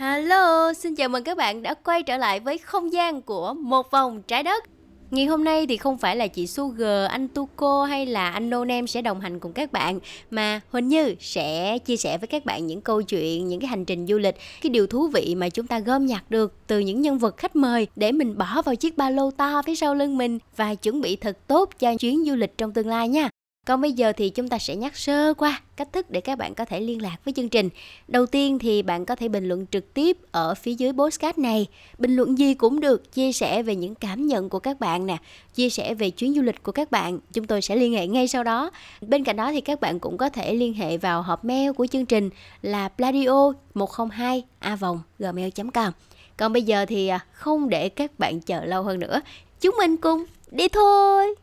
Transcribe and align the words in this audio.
Hello, 0.00 0.72
xin 0.72 0.94
chào 0.94 1.08
mừng 1.08 1.24
các 1.24 1.36
bạn 1.36 1.62
đã 1.62 1.74
quay 1.74 2.02
trở 2.02 2.16
lại 2.16 2.40
với 2.40 2.58
không 2.58 2.92
gian 2.92 3.22
của 3.22 3.54
một 3.54 3.90
vòng 3.90 4.22
trái 4.22 4.42
đất. 4.42 4.64
Ngày 5.10 5.26
hôm 5.26 5.44
nay 5.44 5.66
thì 5.66 5.76
không 5.76 5.98
phải 5.98 6.16
là 6.16 6.26
chị 6.26 6.46
Sugar, 6.46 7.10
anh 7.10 7.28
Tuko 7.28 7.84
hay 7.84 8.06
là 8.06 8.30
anh 8.30 8.50
Nonem 8.50 8.86
sẽ 8.86 9.02
đồng 9.02 9.20
hành 9.20 9.40
cùng 9.40 9.52
các 9.52 9.72
bạn 9.72 9.98
mà 10.30 10.60
Huỳnh 10.70 10.88
Như 10.88 11.14
sẽ 11.20 11.78
chia 11.78 11.96
sẻ 11.96 12.18
với 12.18 12.26
các 12.26 12.44
bạn 12.44 12.66
những 12.66 12.80
câu 12.80 13.02
chuyện, 13.02 13.48
những 13.48 13.60
cái 13.60 13.68
hành 13.68 13.84
trình 13.84 14.06
du 14.06 14.18
lịch, 14.18 14.36
cái 14.62 14.70
điều 14.70 14.86
thú 14.86 15.08
vị 15.08 15.34
mà 15.34 15.48
chúng 15.48 15.66
ta 15.66 15.78
gom 15.78 16.06
nhặt 16.06 16.30
được 16.30 16.54
từ 16.66 16.78
những 16.78 17.00
nhân 17.00 17.18
vật 17.18 17.36
khách 17.36 17.56
mời 17.56 17.86
để 17.96 18.12
mình 18.12 18.38
bỏ 18.38 18.62
vào 18.62 18.74
chiếc 18.74 18.96
ba 18.96 19.10
lô 19.10 19.30
to 19.30 19.62
phía 19.66 19.74
sau 19.74 19.94
lưng 19.94 20.18
mình 20.18 20.38
và 20.56 20.74
chuẩn 20.74 21.00
bị 21.00 21.16
thật 21.16 21.38
tốt 21.46 21.70
cho 21.78 21.94
chuyến 21.94 22.24
du 22.24 22.34
lịch 22.34 22.58
trong 22.58 22.72
tương 22.72 22.88
lai 22.88 23.08
nha. 23.08 23.29
Còn 23.66 23.80
bây 23.80 23.92
giờ 23.92 24.12
thì 24.12 24.30
chúng 24.30 24.48
ta 24.48 24.58
sẽ 24.58 24.76
nhắc 24.76 24.96
sơ 24.96 25.34
qua 25.34 25.60
cách 25.76 25.92
thức 25.92 26.10
để 26.10 26.20
các 26.20 26.38
bạn 26.38 26.54
có 26.54 26.64
thể 26.64 26.80
liên 26.80 27.02
lạc 27.02 27.16
với 27.24 27.34
chương 27.34 27.48
trình. 27.48 27.68
Đầu 28.08 28.26
tiên 28.26 28.58
thì 28.58 28.82
bạn 28.82 29.04
có 29.04 29.16
thể 29.16 29.28
bình 29.28 29.48
luận 29.48 29.66
trực 29.66 29.94
tiếp 29.94 30.16
ở 30.32 30.54
phía 30.54 30.74
dưới 30.74 30.92
postcard 30.92 31.38
này. 31.38 31.66
Bình 31.98 32.16
luận 32.16 32.38
gì 32.38 32.54
cũng 32.54 32.80
được, 32.80 33.12
chia 33.12 33.32
sẻ 33.32 33.62
về 33.62 33.76
những 33.76 33.94
cảm 33.94 34.26
nhận 34.26 34.48
của 34.48 34.58
các 34.58 34.80
bạn 34.80 35.06
nè, 35.06 35.16
chia 35.54 35.70
sẻ 35.70 35.94
về 35.94 36.10
chuyến 36.10 36.34
du 36.34 36.42
lịch 36.42 36.62
của 36.62 36.72
các 36.72 36.90
bạn. 36.90 37.18
Chúng 37.32 37.46
tôi 37.46 37.62
sẽ 37.62 37.76
liên 37.76 37.92
hệ 37.92 38.06
ngay 38.06 38.28
sau 38.28 38.44
đó. 38.44 38.70
Bên 39.00 39.24
cạnh 39.24 39.36
đó 39.36 39.52
thì 39.52 39.60
các 39.60 39.80
bạn 39.80 39.98
cũng 39.98 40.18
có 40.18 40.28
thể 40.28 40.54
liên 40.54 40.74
hệ 40.74 40.96
vào 40.96 41.22
hộp 41.22 41.44
mail 41.44 41.72
của 41.72 41.86
chương 41.86 42.06
trình 42.06 42.30
là 42.62 42.88
pladio 42.88 43.52
102 43.74 44.42
a 44.58 44.76
gmail.com. 45.18 45.92
Còn 46.36 46.52
bây 46.52 46.62
giờ 46.62 46.86
thì 46.86 47.08
à, 47.08 47.24
không 47.32 47.68
để 47.68 47.88
các 47.88 48.18
bạn 48.18 48.40
chờ 48.40 48.64
lâu 48.64 48.82
hơn 48.82 48.98
nữa. 48.98 49.20
Chúng 49.60 49.74
mình 49.78 49.96
cùng 49.96 50.24
đi 50.50 50.68
thôi! 50.68 51.34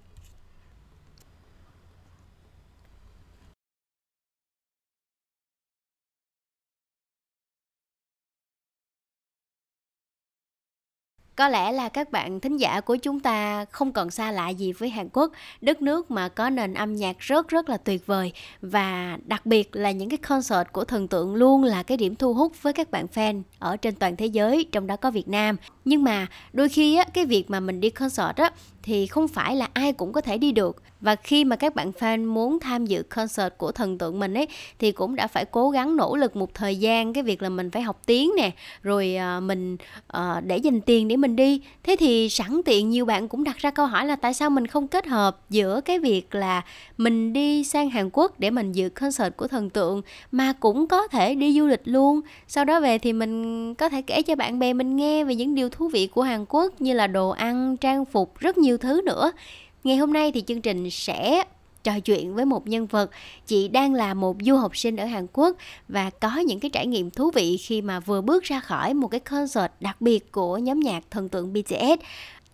Có 11.37 11.49
lẽ 11.49 11.71
là 11.71 11.89
các 11.89 12.11
bạn 12.11 12.39
thính 12.39 12.57
giả 12.57 12.81
của 12.81 12.95
chúng 12.95 13.19
ta 13.19 13.65
không 13.65 13.91
còn 13.91 14.11
xa 14.11 14.31
lạ 14.31 14.49
gì 14.49 14.71
với 14.71 14.89
Hàn 14.89 15.09
Quốc, 15.13 15.31
đất 15.61 15.81
nước 15.81 16.11
mà 16.11 16.29
có 16.29 16.49
nền 16.49 16.73
âm 16.73 16.95
nhạc 16.95 17.19
rất 17.19 17.47
rất 17.47 17.69
là 17.69 17.77
tuyệt 17.77 18.05
vời 18.05 18.31
và 18.61 19.17
đặc 19.25 19.45
biệt 19.45 19.75
là 19.75 19.91
những 19.91 20.09
cái 20.09 20.17
concert 20.17 20.67
của 20.71 20.83
thần 20.85 21.07
tượng 21.07 21.35
luôn 21.35 21.63
là 21.63 21.83
cái 21.83 21.97
điểm 21.97 22.15
thu 22.15 22.33
hút 22.33 22.53
với 22.61 22.73
các 22.73 22.91
bạn 22.91 23.05
fan 23.13 23.41
ở 23.59 23.77
trên 23.77 23.95
toàn 23.95 24.15
thế 24.15 24.25
giới, 24.25 24.65
trong 24.71 24.87
đó 24.87 24.95
có 24.95 25.11
Việt 25.11 25.27
Nam. 25.27 25.55
Nhưng 25.85 26.03
mà 26.03 26.27
đôi 26.53 26.69
khi 26.69 26.95
á 26.95 27.05
cái 27.13 27.25
việc 27.25 27.49
mà 27.49 27.59
mình 27.59 27.81
đi 27.81 27.89
concert 27.89 28.35
á 28.35 28.51
thì 28.87 29.07
không 29.07 29.27
phải 29.27 29.55
là 29.55 29.69
ai 29.73 29.93
cũng 29.93 30.13
có 30.13 30.21
thể 30.21 30.37
đi 30.37 30.51
được. 30.51 30.81
Và 31.01 31.15
khi 31.15 31.45
mà 31.45 31.55
các 31.55 31.75
bạn 31.75 31.91
fan 31.99 32.33
muốn 32.33 32.59
tham 32.59 32.85
dự 32.85 33.03
concert 33.03 33.53
của 33.57 33.71
thần 33.71 33.97
tượng 33.97 34.19
mình 34.19 34.33
ấy 34.33 34.47
thì 34.79 34.91
cũng 34.91 35.15
đã 35.15 35.27
phải 35.27 35.45
cố 35.45 35.69
gắng 35.69 35.95
nỗ 35.95 36.15
lực 36.15 36.35
một 36.35 36.53
thời 36.53 36.75
gian 36.75 37.13
cái 37.13 37.23
việc 37.23 37.41
là 37.41 37.49
mình 37.49 37.71
phải 37.71 37.81
học 37.81 38.01
tiếng 38.05 38.31
nè 38.37 38.51
rồi 38.83 39.15
ờ, 39.15 39.39
mình 39.39 39.77
uh, 40.17 40.43
để 40.43 40.57
dành 40.57 40.81
tiền 40.81 41.07
để 41.07 41.17
mình 41.17 41.35
đi. 41.35 41.61
Thế 41.83 41.95
thì 41.99 42.29
sẵn 42.29 42.61
tiện 42.65 42.89
nhiều 42.89 43.05
bạn 43.05 43.27
cũng 43.27 43.43
đặt 43.43 43.57
ra 43.57 43.71
câu 43.71 43.85
hỏi 43.85 44.05
là 44.05 44.15
tại 44.15 44.33
sao 44.33 44.49
mình 44.49 44.67
không 44.67 44.87
kết 44.87 45.07
hợp 45.07 45.39
giữa 45.49 45.81
cái 45.81 45.99
việc 45.99 46.35
là 46.35 46.61
mình 46.97 47.33
đi 47.33 47.63
sang 47.63 47.89
Hàn 47.89 48.09
Quốc 48.13 48.39
để 48.39 48.49
mình 48.49 48.71
dự 48.71 48.89
concert 48.89 49.37
của 49.37 49.47
thần 49.47 49.69
tượng 49.69 50.01
mà 50.31 50.53
cũng 50.53 50.87
có 50.87 51.07
thể 51.07 51.35
đi 51.35 51.59
du 51.59 51.67
lịch 51.67 51.81
luôn. 51.85 52.21
Sau 52.47 52.65
đó 52.65 52.79
về 52.79 52.97
thì 52.97 53.13
mình 53.13 53.73
có 53.75 53.89
thể 53.89 54.01
kể 54.01 54.21
cho 54.21 54.35
bạn 54.35 54.59
bè 54.59 54.73
mình 54.73 54.95
nghe 54.95 55.23
về 55.23 55.35
những 55.35 55.55
điều 55.55 55.69
thú 55.69 55.87
vị 55.87 56.07
của 56.07 56.21
Hàn 56.21 56.45
Quốc 56.49 56.81
như 56.81 56.93
là 56.93 57.07
đồ 57.07 57.29
ăn 57.29 57.77
trang 57.77 58.05
phục 58.05 58.39
rất 58.39 58.57
nhiều 58.57 58.76
thứ 58.77 59.01
nữa. 59.05 59.31
Ngày 59.83 59.97
hôm 59.97 60.13
nay 60.13 60.31
thì 60.31 60.41
chương 60.41 60.61
trình 60.61 60.89
sẽ 60.89 61.43
trò 61.83 61.99
chuyện 61.99 62.35
với 62.35 62.45
một 62.45 62.67
nhân 62.67 62.87
vật. 62.87 63.11
Chị 63.45 63.67
đang 63.67 63.93
là 63.93 64.13
một 64.13 64.37
du 64.41 64.55
học 64.55 64.77
sinh 64.77 64.97
ở 64.97 65.05
Hàn 65.05 65.27
Quốc 65.33 65.57
và 65.87 66.09
có 66.09 66.37
những 66.37 66.59
cái 66.59 66.71
trải 66.71 66.87
nghiệm 66.87 67.11
thú 67.11 67.31
vị 67.31 67.57
khi 67.57 67.81
mà 67.81 67.99
vừa 67.99 68.21
bước 68.21 68.43
ra 68.43 68.59
khỏi 68.59 68.93
một 68.93 69.07
cái 69.07 69.19
concert 69.19 69.71
đặc 69.79 70.01
biệt 70.01 70.31
của 70.31 70.57
nhóm 70.57 70.79
nhạc 70.79 71.03
thần 71.11 71.29
tượng 71.29 71.53
BTS 71.53 72.01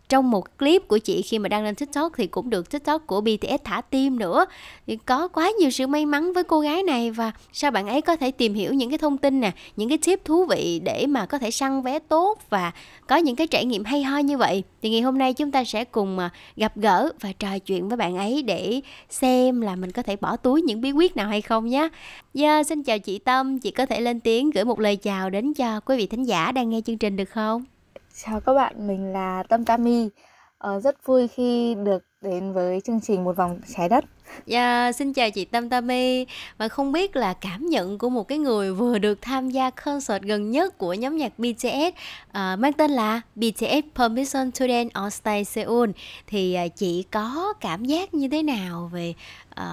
trong 0.09 0.32
một 0.32 0.58
clip 0.59 0.88
của 0.88 0.98
chị 0.98 1.22
khi 1.22 1.40
mà 1.40 1.50
đăng 1.50 1.64
lên 1.64 1.76
TikTok 1.76 2.12
thì 2.18 2.28
cũng 2.28 2.50
được 2.50 2.72
TikTok 2.72 3.08
của 3.08 3.22
BTS 3.22 3.64
thả 3.64 3.82
tim 3.82 4.20
nữa 4.20 4.45
thì 4.88 4.98
có 5.05 5.27
quá 5.27 5.52
nhiều 5.60 5.70
sự 5.70 5.88
may 5.88 6.05
mắn 6.05 6.33
với 6.33 6.44
cô 6.44 6.60
gái 6.60 6.83
này 6.83 7.11
và 7.11 7.32
sao 7.54 7.72
bạn 7.72 7.88
ấy 7.88 8.02
có 8.02 8.16
thể 8.16 8.32
tìm 8.32 8.54
hiểu 8.54 8.73
những 8.73 8.89
cái 8.89 8.98
thông 8.98 9.17
tin 9.17 9.39
nè 9.39 9.52
những 9.76 9.89
cái 9.89 9.98
tip 9.98 10.26
thú 10.26 10.45
vị 10.45 10.82
để 10.83 11.05
mà 11.08 11.26
có 11.26 11.38
thể 11.38 11.52
săn 11.52 11.82
vé 11.82 12.00
tốt 12.00 12.39
và 12.50 12.72
có 13.08 13.16
những 13.16 13.36
cái 13.36 13.48
trải 13.48 13.66
nghiệm 13.66 13.83
hay 13.83 14.04
ho 14.04 14.17
như 14.17 14.38
vậy 14.38 14.64
thì 14.82 14.89
ngày 14.89 15.02
hôm 15.02 15.17
nay 15.17 15.33
chúng 15.33 15.52
ta 15.52 15.64
sẽ 15.64 15.83
cùng 15.83 16.20
ờ, 16.20 16.30
gặp 16.56 16.77
gỡ 16.77 17.10
và 17.20 17.32
trò 17.39 17.60
chuyện 17.60 17.88
với 17.88 17.98
bạn 17.98 18.17
ấy 18.17 18.44
để 18.44 18.82
xem 19.10 19.61
là 19.61 19.76
mình 19.76 19.92
có 19.92 20.04
thể 20.04 20.16
bỏ 20.16 20.38
túi 20.38 20.61
những 20.61 20.82
bí 20.82 20.92
quyết 20.92 21.16
nào 21.16 21.27
hay 21.27 21.42
không 21.42 21.66
nhé. 21.66 21.80
Yeah, 21.80 21.89
dạ, 22.33 22.64
xin 22.64 22.83
chào 22.83 23.00
chị 23.00 23.20
Tâm, 23.20 23.60
chị 23.60 23.72
có 23.72 23.86
thể 23.86 24.02
lên 24.02 24.20
tiếng 24.20 24.50
gửi 24.50 24.66
một 24.66 24.80
lời 24.80 24.95
chào 24.95 25.30
đến 25.30 25.54
cho 25.54 25.80
quý 25.80 25.98
vị 25.98 26.08
thính 26.08 26.23
giả 26.23 26.52
đang 26.52 26.70
nghe 26.70 26.82
chương 26.82 26.98
trình 26.98 27.16
được 27.16 27.30
không? 27.30 27.73
Chào 28.16 28.40
các 28.40 28.54
bạn, 28.54 28.88
mình 28.88 29.14
là 29.14 29.44
Tâm 29.44 29.66
Tami. 29.66 30.10
Ờ, 30.58 30.80
rất 30.80 31.06
vui 31.06 31.28
khi 31.28 31.76
được 31.84 32.04
đến 32.22 32.54
với 32.54 32.82
chương 32.82 33.02
trình 33.02 33.24
Một 33.24 33.38
vòng 33.38 33.60
trái 33.76 33.90
đất. 33.90 34.06
Dạ, 34.46 34.92
xin 34.92 35.14
chào 35.14 35.30
chị 35.30 35.46
Tâm 35.46 35.70
Tami 35.70 36.26
Và 36.58 36.68
không 36.68 36.92
biết 36.92 37.16
là 37.16 37.34
cảm 37.34 37.66
nhận 37.66 37.98
của 37.98 38.10
một 38.10 38.28
cái 38.28 38.38
người 38.38 38.74
vừa 38.74 38.98
được 38.98 39.22
tham 39.22 39.50
gia 39.50 39.70
concert 39.70 40.24
gần 40.24 40.52
nhất 40.52 40.78
của 40.78 40.94
nhóm 40.94 41.18
nhạc 41.18 41.40
BTS 41.40 41.66
uh, 41.66 41.94
ờ, 42.32 42.56
mang 42.56 42.74
tên 42.74 42.92
là 42.92 43.22
BTS 43.36 43.86
Permission 43.96 44.52
to 44.52 44.68
Dance 44.68 44.90
on 44.94 45.12
Stage 45.12 45.44
Seoul 45.44 45.90
thì 46.28 46.58
uh, 46.66 46.76
chị 46.76 47.04
có 47.12 47.54
cảm 47.62 47.86
giác 47.86 48.14
như 48.14 48.28
thế 48.28 48.44
nào 48.44 48.90
về 48.94 49.14
uh, 49.62 49.66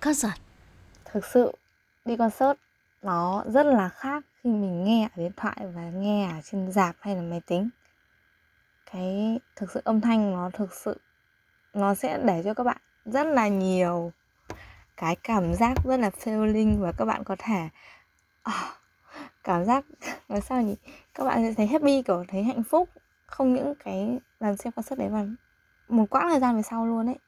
concert? 0.00 0.40
Thực 1.12 1.24
sự 1.24 1.52
đi 2.04 2.16
concert 2.16 2.58
nó 3.02 3.44
rất 3.46 3.66
là 3.66 3.88
khác 3.88 4.24
khi 4.48 4.52
mình 4.52 4.84
nghe 4.84 5.08
ở 5.16 5.22
điện 5.22 5.32
thoại 5.36 5.56
và 5.74 5.82
nghe 5.82 6.30
ở 6.32 6.40
trên 6.44 6.72
dạp 6.72 6.96
hay 7.00 7.16
là 7.16 7.22
máy 7.22 7.40
tính. 7.46 7.68
Cái 8.92 9.40
thực 9.56 9.70
sự 9.70 9.80
âm 9.84 10.00
thanh 10.00 10.32
nó 10.32 10.50
thực 10.50 10.74
sự 10.74 11.00
nó 11.74 11.94
sẽ 11.94 12.18
để 12.24 12.42
cho 12.44 12.54
các 12.54 12.64
bạn 12.64 12.76
rất 13.04 13.26
là 13.26 13.48
nhiều 13.48 14.12
cái 14.96 15.16
cảm 15.16 15.54
giác 15.54 15.74
rất 15.84 16.00
là 16.00 16.10
feeling 16.10 16.80
và 16.80 16.92
các 16.92 17.04
bạn 17.04 17.24
có 17.24 17.36
thể 17.38 17.68
oh, 18.48 18.76
cảm 19.44 19.64
giác 19.64 19.84
nói 20.28 20.40
sao 20.40 20.62
nhỉ? 20.62 20.76
Các 21.14 21.24
bạn 21.24 21.42
sẽ 21.42 21.54
thấy 21.54 21.66
happy 21.66 22.02
kiểu 22.02 22.24
thấy 22.28 22.42
hạnh 22.42 22.62
phúc 22.62 22.88
không 23.26 23.54
những 23.54 23.74
cái 23.84 24.18
lần 24.40 24.56
xem 24.56 24.72
concert 24.72 24.98
đấy 24.98 25.08
mà 25.08 25.26
một 25.88 26.10
quãng 26.10 26.28
thời 26.28 26.40
gian 26.40 26.56
về 26.56 26.62
sau 26.62 26.86
luôn 26.86 27.06
ấy. 27.06 27.18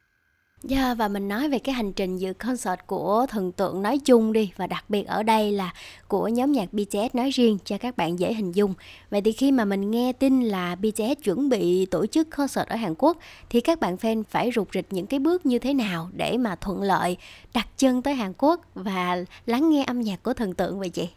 Yeah, 0.69 0.98
và 0.98 1.09
mình 1.09 1.28
nói 1.28 1.48
về 1.48 1.59
cái 1.59 1.75
hành 1.75 1.93
trình 1.93 2.16
dự 2.16 2.32
concert 2.32 2.81
của 2.87 3.26
thần 3.28 3.53
tượng 3.53 3.82
nói 3.82 3.98
chung 3.98 4.32
đi 4.32 4.53
và 4.56 4.66
đặc 4.66 4.84
biệt 4.88 5.06
ở 5.06 5.22
đây 5.22 5.53
là 5.53 5.72
của 6.09 6.28
nhóm 6.28 6.53
nhạc 6.53 6.72
BTS 6.72 7.15
nói 7.15 7.31
riêng 7.31 7.59
cho 7.65 7.78
các 7.78 7.97
bạn 7.97 8.19
dễ 8.19 8.34
hình 8.34 8.53
dung. 8.53 8.75
Vậy 9.10 9.21
thì 9.21 9.32
khi 9.32 9.53
mà 9.53 9.65
mình 9.65 9.91
nghe 9.91 10.12
tin 10.12 10.43
là 10.43 10.75
BTS 10.75 11.22
chuẩn 11.25 11.48
bị 11.48 11.87
tổ 11.87 12.06
chức 12.06 12.31
concert 12.31 12.69
ở 12.69 12.76
Hàn 12.76 12.94
Quốc 12.98 13.16
thì 13.50 13.60
các 13.60 13.81
bạn 13.81 13.97
fan 13.97 14.22
phải 14.31 14.50
rụt 14.54 14.69
rịch 14.75 14.87
những 14.91 15.06
cái 15.06 15.21
bước 15.21 15.47
như 15.47 15.59
thế 15.59 15.75
nào 15.75 16.09
để 16.12 16.37
mà 16.37 16.56
thuận 16.56 16.82
lợi 16.82 17.16
đặt 17.54 17.66
chân 17.77 18.03
tới 18.03 18.15
Hàn 18.15 18.32
Quốc 18.38 18.60
và 18.75 19.16
lắng 19.47 19.71
nghe 19.71 19.84
âm 19.84 20.00
nhạc 20.00 20.22
của 20.22 20.34
thần 20.34 20.54
tượng 20.54 20.78
vậy 20.78 20.88
chị? 20.88 21.09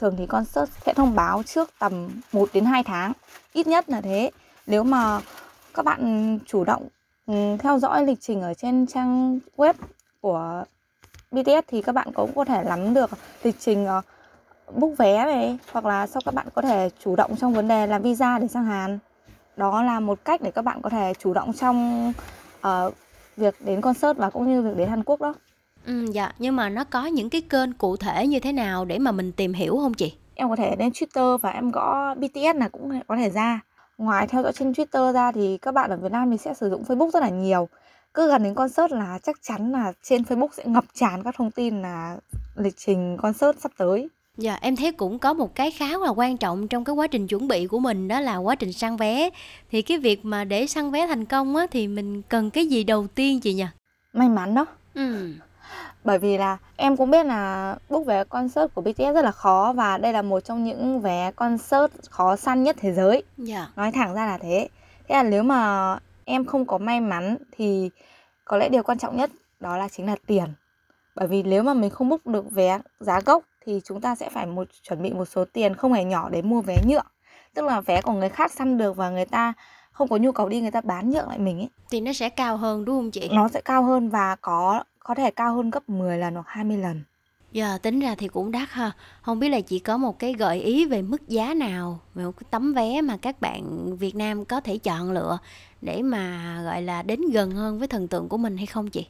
Thường 0.00 0.14
thì 0.18 0.26
concert 0.26 0.70
sẽ 0.86 0.94
thông 0.94 1.14
báo 1.14 1.42
trước 1.42 1.70
tầm 1.78 2.08
1 2.32 2.48
đến 2.52 2.64
2 2.64 2.82
tháng, 2.82 3.12
ít 3.52 3.66
nhất 3.66 3.88
là 3.88 4.00
thế. 4.00 4.30
Nếu 4.66 4.84
mà 4.84 5.20
các 5.74 5.84
bạn 5.84 6.38
chủ 6.46 6.64
động 6.64 6.88
theo 7.58 7.78
dõi 7.78 8.06
lịch 8.06 8.20
trình 8.20 8.42
ở 8.42 8.54
trên 8.54 8.86
trang 8.86 9.38
web 9.56 9.74
của 10.20 10.64
BTS 11.30 11.66
thì 11.68 11.82
các 11.82 11.94
bạn 11.94 12.08
cũng 12.14 12.32
có 12.34 12.44
thể 12.44 12.64
nắm 12.64 12.94
được 12.94 13.10
lịch 13.42 13.56
trình 13.60 13.86
uh, 13.98 14.04
book 14.74 14.98
vé 14.98 15.24
này 15.24 15.58
hoặc 15.72 15.84
là 15.84 16.06
sau 16.06 16.22
các 16.24 16.34
bạn 16.34 16.46
có 16.54 16.62
thể 16.62 16.90
chủ 17.04 17.16
động 17.16 17.36
trong 17.36 17.54
vấn 17.54 17.68
đề 17.68 17.86
làm 17.86 18.02
visa 18.02 18.38
để 18.38 18.48
sang 18.48 18.64
Hàn 18.64 18.98
đó 19.56 19.82
là 19.82 20.00
một 20.00 20.24
cách 20.24 20.42
để 20.42 20.50
các 20.50 20.62
bạn 20.62 20.82
có 20.82 20.90
thể 20.90 21.12
chủ 21.18 21.34
động 21.34 21.52
trong 21.52 22.08
uh, 22.66 22.94
việc 23.36 23.54
đến 23.60 23.80
concert 23.80 24.18
và 24.18 24.30
cũng 24.30 24.48
như 24.48 24.62
việc 24.62 24.76
đến 24.76 24.88
Hàn 24.88 25.02
Quốc 25.04 25.20
đó. 25.20 25.34
Ừ, 25.86 26.06
dạ 26.12 26.32
nhưng 26.38 26.56
mà 26.56 26.68
nó 26.68 26.84
có 26.84 27.06
những 27.06 27.30
cái 27.30 27.40
kênh 27.40 27.72
cụ 27.72 27.96
thể 27.96 28.26
như 28.26 28.40
thế 28.40 28.52
nào 28.52 28.84
để 28.84 28.98
mà 28.98 29.12
mình 29.12 29.32
tìm 29.32 29.52
hiểu 29.52 29.76
không 29.76 29.94
chị? 29.94 30.14
Em 30.34 30.48
có 30.48 30.56
thể 30.56 30.76
lên 30.78 30.88
Twitter 30.88 31.38
và 31.38 31.50
em 31.50 31.70
gõ 31.70 32.14
BTS 32.14 32.56
là 32.56 32.68
cũng 32.68 33.00
có 33.08 33.16
thể 33.16 33.30
ra 33.30 33.60
ngoài 34.00 34.26
theo 34.26 34.42
dõi 34.42 34.52
trên 34.52 34.72
Twitter 34.72 35.12
ra 35.12 35.32
thì 35.32 35.58
các 35.58 35.74
bạn 35.74 35.90
ở 35.90 35.96
Việt 35.96 36.12
Nam 36.12 36.30
thì 36.30 36.36
sẽ 36.36 36.54
sử 36.54 36.70
dụng 36.70 36.82
Facebook 36.82 37.10
rất 37.10 37.20
là 37.20 37.28
nhiều 37.28 37.68
cứ 38.14 38.28
gần 38.28 38.42
đến 38.42 38.54
concert 38.54 38.92
là 38.92 39.18
chắc 39.22 39.36
chắn 39.42 39.72
là 39.72 39.92
trên 40.02 40.22
Facebook 40.22 40.48
sẽ 40.52 40.64
ngập 40.66 40.84
tràn 40.94 41.22
các 41.22 41.34
thông 41.38 41.50
tin 41.50 41.82
là 41.82 42.16
lịch 42.56 42.74
trình 42.76 43.16
concert 43.22 43.58
sắp 43.58 43.72
tới 43.78 44.08
Dạ, 44.36 44.58
em 44.60 44.76
thấy 44.76 44.92
cũng 44.92 45.18
có 45.18 45.34
một 45.34 45.54
cái 45.54 45.70
khá 45.70 45.98
là 45.98 46.08
quan 46.08 46.36
trọng 46.36 46.68
trong 46.68 46.84
cái 46.84 46.94
quá 46.94 47.06
trình 47.06 47.26
chuẩn 47.26 47.48
bị 47.48 47.66
của 47.66 47.78
mình 47.78 48.08
đó 48.08 48.20
là 48.20 48.36
quá 48.36 48.54
trình 48.54 48.72
săn 48.72 48.96
vé. 48.96 49.30
Thì 49.70 49.82
cái 49.82 49.98
việc 49.98 50.24
mà 50.24 50.44
để 50.44 50.66
săn 50.66 50.90
vé 50.90 51.06
thành 51.06 51.24
công 51.24 51.56
á 51.56 51.66
thì 51.70 51.88
mình 51.88 52.22
cần 52.22 52.50
cái 52.50 52.66
gì 52.66 52.84
đầu 52.84 53.06
tiên 53.06 53.40
chị 53.40 53.54
nhỉ? 53.54 53.66
May 54.12 54.28
mắn 54.28 54.54
đó. 54.54 54.66
Ừ 54.94 55.32
bởi 56.04 56.18
vì 56.18 56.38
là 56.38 56.56
em 56.76 56.96
cũng 56.96 57.10
biết 57.10 57.26
là 57.26 57.76
book 57.88 58.06
vé 58.06 58.24
concert 58.24 58.74
của 58.74 58.82
BTS 58.82 59.14
rất 59.14 59.24
là 59.24 59.32
khó 59.32 59.72
và 59.76 59.98
đây 59.98 60.12
là 60.12 60.22
một 60.22 60.40
trong 60.40 60.64
những 60.64 61.00
vé 61.00 61.30
concert 61.36 61.92
khó 62.10 62.36
săn 62.36 62.62
nhất 62.62 62.76
thế 62.78 62.92
giới. 62.92 63.12
Yeah. 63.12 63.22
Dạ. 63.36 63.68
Nói 63.76 63.92
thẳng 63.92 64.14
ra 64.14 64.26
là 64.26 64.38
thế. 64.38 64.68
Thế 65.08 65.14
là 65.14 65.22
nếu 65.22 65.42
mà 65.42 65.98
em 66.24 66.44
không 66.44 66.66
có 66.66 66.78
may 66.78 67.00
mắn 67.00 67.36
thì 67.56 67.90
có 68.44 68.56
lẽ 68.56 68.68
điều 68.68 68.82
quan 68.82 68.98
trọng 68.98 69.16
nhất 69.16 69.30
đó 69.60 69.76
là 69.76 69.88
chính 69.88 70.06
là 70.06 70.16
tiền. 70.26 70.46
Bởi 71.14 71.28
vì 71.28 71.42
nếu 71.42 71.62
mà 71.62 71.74
mình 71.74 71.90
không 71.90 72.08
book 72.08 72.26
được 72.26 72.50
vé 72.50 72.78
giá 73.00 73.20
gốc 73.20 73.42
thì 73.66 73.80
chúng 73.84 74.00
ta 74.00 74.14
sẽ 74.14 74.30
phải 74.30 74.46
một 74.46 74.68
chuẩn 74.82 75.02
bị 75.02 75.12
một 75.12 75.24
số 75.24 75.44
tiền 75.52 75.74
không 75.74 75.92
hề 75.92 76.04
nhỏ 76.04 76.28
để 76.30 76.42
mua 76.42 76.60
vé 76.60 76.76
nhượng 76.88 77.06
tức 77.54 77.64
là 77.64 77.80
vé 77.80 78.00
của 78.02 78.12
người 78.12 78.28
khác 78.28 78.52
săn 78.52 78.78
được 78.78 78.96
và 78.96 79.10
người 79.10 79.24
ta 79.24 79.52
không 79.92 80.08
có 80.08 80.16
nhu 80.16 80.32
cầu 80.32 80.48
đi 80.48 80.60
người 80.60 80.70
ta 80.70 80.80
bán 80.80 81.10
nhượng 81.10 81.28
lại 81.28 81.38
mình 81.38 81.58
ấy 81.58 81.68
thì 81.90 82.00
nó 82.00 82.12
sẽ 82.12 82.28
cao 82.28 82.56
hơn 82.56 82.84
đúng 82.84 82.96
không 82.96 83.10
chị 83.10 83.28
nó 83.32 83.48
sẽ 83.48 83.60
cao 83.60 83.84
hơn 83.84 84.08
và 84.08 84.36
có 84.40 84.84
có 85.00 85.14
thể 85.14 85.30
cao 85.30 85.54
hơn 85.56 85.70
gấp 85.70 85.88
10 85.88 86.18
lần 86.18 86.34
hoặc 86.34 86.46
20 86.48 86.76
lần 86.76 87.02
Giờ 87.52 87.78
tính 87.82 88.00
ra 88.00 88.14
thì 88.18 88.28
cũng 88.28 88.50
đắt 88.50 88.68
ha. 88.70 88.92
Không 89.22 89.38
biết 89.38 89.48
là 89.48 89.60
chị 89.60 89.78
có 89.78 89.96
một 89.96 90.18
cái 90.18 90.32
gợi 90.32 90.60
ý 90.60 90.84
về 90.84 91.02
mức 91.02 91.28
giá 91.28 91.54
nào 91.54 91.98
về 92.14 92.24
một 92.24 92.32
cái 92.32 92.46
tấm 92.50 92.74
vé 92.74 93.00
mà 93.00 93.16
các 93.16 93.40
bạn 93.40 93.96
Việt 93.96 94.16
Nam 94.16 94.44
có 94.44 94.60
thể 94.60 94.78
chọn 94.78 95.12
lựa 95.12 95.38
để 95.82 96.02
mà 96.02 96.54
gọi 96.64 96.82
là 96.82 97.02
đến 97.02 97.20
gần 97.32 97.50
hơn 97.50 97.78
với 97.78 97.88
thần 97.88 98.08
tượng 98.08 98.28
của 98.28 98.36
mình 98.36 98.56
hay 98.56 98.66
không 98.66 98.90
chị? 98.90 99.06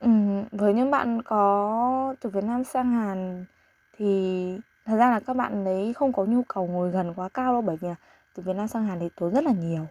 Ừ, 0.00 0.10
với 0.52 0.74
những 0.74 0.90
bạn 0.90 1.22
có 1.22 2.14
từ 2.20 2.30
Việt 2.30 2.44
Nam 2.44 2.64
sang 2.64 2.90
Hàn 2.92 3.44
thì 3.96 4.06
thật 4.86 4.96
ra 4.96 5.10
là 5.10 5.20
các 5.20 5.36
bạn 5.36 5.64
đấy 5.64 5.92
không 5.96 6.12
có 6.12 6.24
nhu 6.24 6.42
cầu 6.48 6.66
ngồi 6.66 6.90
gần 6.90 7.14
quá 7.16 7.28
cao 7.28 7.52
đâu 7.52 7.62
bởi 7.62 7.76
vì 7.76 7.88
là 7.88 7.94
từ 8.34 8.42
Việt 8.42 8.56
Nam 8.56 8.68
sang 8.68 8.86
Hàn 8.86 9.00
thì 9.00 9.08
tốn 9.16 9.34
rất 9.34 9.44
là 9.44 9.52
nhiều 9.52 9.86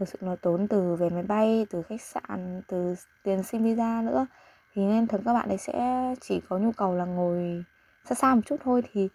thực 0.00 0.08
sự 0.08 0.18
nó 0.20 0.36
tốn 0.36 0.68
từ 0.68 0.94
về 0.94 1.10
máy 1.10 1.22
bay 1.22 1.66
từ 1.70 1.82
khách 1.82 2.02
sạn 2.02 2.62
từ 2.68 2.94
tiền 3.22 3.42
xin 3.42 3.64
visa 3.64 4.02
nữa. 4.06 4.26
Thì 4.74 4.82
nên 4.82 5.06
thường 5.06 5.22
các 5.24 5.34
bạn 5.34 5.48
ấy 5.48 5.58
sẽ 5.58 6.14
chỉ 6.20 6.40
có 6.48 6.58
nhu 6.58 6.72
cầu 6.72 6.94
là 6.94 7.04
ngồi 7.04 7.64
xa 8.04 8.14
xa 8.14 8.34
một 8.34 8.40
chút 8.46 8.56
thôi. 8.64 8.82
Thì 8.92 9.08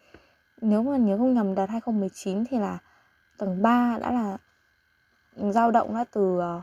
nếu 0.62 0.84
mà 0.84 0.98
nhớ 0.98 1.18
không 1.18 1.34
nhầm 1.34 1.56
đợt 1.56 1.70
2019 1.70 2.44
thì 2.50 2.60
là 2.60 2.78
tầng 3.38 3.62
3 3.62 3.98
đã 4.02 4.12
là 4.12 4.38
dao 5.52 5.72
động 5.72 5.94
đã 5.94 6.06
từ 6.12 6.40
ờ, 6.40 6.62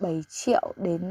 7 0.00 0.22
triệu 0.28 0.72
đến 0.76 1.02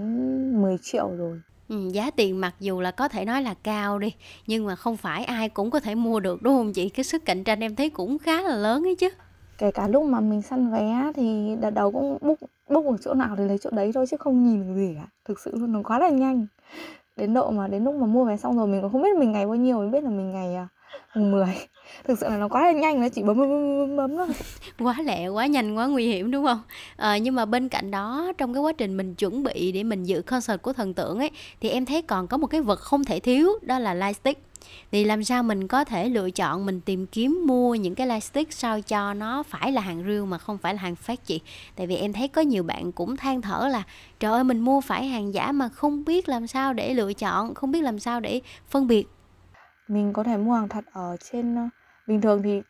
10 0.62 0.78
triệu 0.82 1.10
rồi. 1.18 1.42
Ừ, 1.70 1.90
giá 1.94 2.12
tiền 2.12 2.42
mặc 2.42 2.56
dù 2.60 2.82
là 2.82 2.92
có 2.92 3.08
thể 3.08 3.26
nói 3.26 3.42
là 3.42 3.54
cao 3.64 4.00
đi 4.00 4.14
nhưng 4.48 4.66
mà 4.66 4.76
không 4.76 4.98
phải 4.98 5.24
ai 5.24 5.50
cũng 5.50 5.72
có 5.72 5.80
thể 5.80 5.96
mua 5.96 6.20
được 6.20 6.42
đúng 6.42 6.58
không 6.58 6.74
chị? 6.74 6.90
Cái 6.90 7.04
sức 7.04 7.26
cạnh 7.26 7.44
tranh 7.44 7.60
em 7.60 7.76
thấy 7.76 7.90
cũng 7.90 8.20
khá 8.20 8.42
là 8.42 8.56
lớn 8.56 8.84
ấy 8.84 8.96
chứ 8.96 9.10
kể 9.58 9.72
cả 9.72 9.88
lúc 9.88 10.04
mà 10.04 10.20
mình 10.20 10.42
săn 10.42 10.72
vé 10.72 11.12
thì 11.16 11.56
đợt 11.60 11.70
đầu 11.70 11.92
cũng 11.92 12.18
book 12.22 12.38
book 12.70 12.86
ở 12.86 12.98
chỗ 13.04 13.14
nào 13.14 13.36
thì 13.38 13.44
lấy 13.44 13.58
chỗ 13.58 13.70
đấy 13.70 13.92
thôi 13.94 14.06
chứ 14.12 14.18
không 14.18 14.44
nhìn 14.44 14.68
được 14.68 14.76
gì 14.76 14.96
cả. 14.96 15.08
Thực 15.26 15.40
sự 15.40 15.52
luôn 15.56 15.74
nó 15.74 15.82
quá 15.84 16.00
là 16.00 16.10
nhanh. 16.10 16.48
Đến 17.16 17.34
độ 17.34 17.52
mà 17.52 17.68
đến 17.68 17.84
lúc 17.84 17.96
mà 17.96 18.06
mua 18.06 18.26
vé 18.26 18.38
xong 18.38 18.58
rồi 18.58 18.68
mình 18.68 18.82
còn 18.82 18.92
không 18.92 19.02
biết 19.02 19.18
mình 19.20 19.32
ngày 19.32 19.46
bao 19.46 19.56
nhiêu 19.56 19.80
mình 19.80 19.92
biết 19.92 20.04
là 20.04 20.10
mình 20.10 20.32
ngày 20.32 20.56
à, 20.56 20.68
mùng 21.16 21.32
10 21.32 21.46
thực 22.04 22.20
sự 22.20 22.30
là 22.30 22.38
nó 22.38 22.48
quá 22.48 22.66
là 22.66 22.72
nhanh 22.72 23.02
nó 23.02 23.10
chỉ 23.10 23.24
bấm 23.24 23.38
bấm 23.38 23.50
bấm 23.50 23.98
bấm 23.98 24.18
thôi. 24.18 24.28
Quá 24.80 24.96
lẹ 25.06 25.28
quá 25.28 25.46
nhanh 25.46 25.78
quá 25.78 25.86
nguy 25.88 26.08
hiểm 26.08 26.32
đúng 26.32 26.46
không? 26.46 26.62
À, 26.96 27.18
nhưng 27.18 27.36
mà 27.36 27.46
bên 27.46 27.70
cạnh 27.70 27.92
đó 27.92 28.32
trong 28.38 28.54
cái 28.54 28.62
quá 28.62 28.74
trình 28.74 28.98
mình 28.98 29.16
chuẩn 29.16 29.44
bị 29.44 29.72
để 29.72 29.84
mình 29.84 30.04
dự 30.04 30.22
concert 30.22 30.62
của 30.62 30.74
thần 30.74 30.94
tượng 30.94 31.20
ấy 31.20 31.32
thì 31.62 31.70
em 31.70 31.86
thấy 31.86 32.02
còn 32.02 32.28
có 32.28 32.38
một 32.38 32.48
cái 32.48 32.62
vật 32.62 32.80
không 32.80 33.04
thể 33.04 33.20
thiếu 33.20 33.50
đó 33.62 33.80
là 33.80 33.94
lightstick 33.94 34.42
thì 34.92 35.06
làm 35.06 35.24
sao 35.24 35.44
mình 35.44 35.68
có 35.68 35.84
thể 35.84 36.10
lựa 36.10 36.32
chọn 36.32 36.66
mình 36.66 36.82
tìm 36.82 37.08
kiếm 37.08 37.44
mua 37.46 37.76
những 37.76 37.96
cái 37.96 38.08
lightstick 38.08 38.54
sao 38.54 38.82
cho 38.82 39.14
nó 39.14 39.44
phải 39.44 39.72
là 39.72 39.82
hàng 39.82 40.04
real 40.08 40.26
mà 40.26 40.38
không 40.38 40.58
phải 40.58 40.74
là 40.74 40.82
hàng 40.82 40.96
fake 41.06 41.16
chị? 41.26 41.42
Tại 41.76 41.88
vì 41.88 41.96
em 41.96 42.14
thấy 42.14 42.28
có 42.28 42.42
nhiều 42.42 42.64
bạn 42.64 42.92
cũng 42.92 43.18
than 43.18 43.42
thở 43.42 43.68
là 43.72 43.84
trời 44.20 44.32
ơi 44.32 44.44
mình 44.44 44.60
mua 44.60 44.82
phải 44.82 45.08
hàng 45.08 45.34
giả 45.34 45.52
mà 45.52 45.70
không 45.70 46.06
biết 46.06 46.30
làm 46.30 46.48
sao 46.48 46.74
để 46.74 46.94
lựa 46.94 47.14
chọn 47.14 47.54
không 47.54 47.72
biết 47.72 47.82
làm 47.82 48.00
sao 48.00 48.20
để 48.20 48.42
phân 48.68 48.88
biệt. 48.88 49.08
Mình 49.88 50.14
có 50.14 50.24
thể 50.24 50.38
mua 50.38 50.54
hàng 50.54 50.70
thật 50.70 50.86
ở 50.92 51.18
trên 51.32 51.56
ờ, 51.56 51.70
bình 52.08 52.22
thường 52.22 52.42
thì 52.44 52.62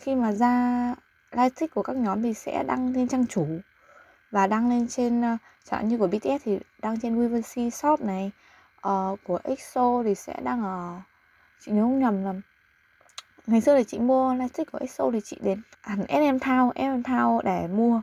khi 0.00 0.14
mà 0.14 0.32
ra 0.32 0.94
lightstick 1.30 1.74
của 1.74 1.82
các 1.82 1.96
nhóm 1.96 2.22
thì 2.22 2.34
sẽ 2.34 2.64
đăng 2.66 2.92
lên 2.92 3.08
trang 3.08 3.26
chủ 3.26 3.46
và 4.30 4.46
đăng 4.46 4.68
lên 4.68 4.88
trên 4.88 5.22
ờ, 5.22 5.36
chẳng 5.70 5.88
như 5.88 5.98
của 5.98 6.06
BTS 6.06 6.44
thì 6.44 6.58
đăng 6.82 7.00
trên 7.00 7.18
Weverse 7.18 7.70
Shop 7.70 8.00
này 8.00 8.30
uh, 8.88 9.18
của 9.24 9.38
EXO 9.44 10.02
thì 10.04 10.14
sẽ 10.14 10.40
đăng 10.42 10.62
ở 10.62 11.00
chị 11.64 11.72
nhớ 11.72 11.82
không 11.82 11.98
nhầm 11.98 12.24
là 12.24 12.32
ngày 13.46 13.60
xưa 13.60 13.76
thì 13.76 13.84
chị 13.84 13.98
mua 13.98 14.34
lightstick 14.34 14.72
của 14.72 14.78
EXO 14.78 15.10
thì 15.12 15.20
chị 15.24 15.36
đến. 15.40 15.62
Hẳn 15.82 15.98
SM 16.08 16.36
Town 16.36 16.70
SM 16.74 17.12
Town 17.12 17.40
để 17.44 17.66
mua. 17.68 18.00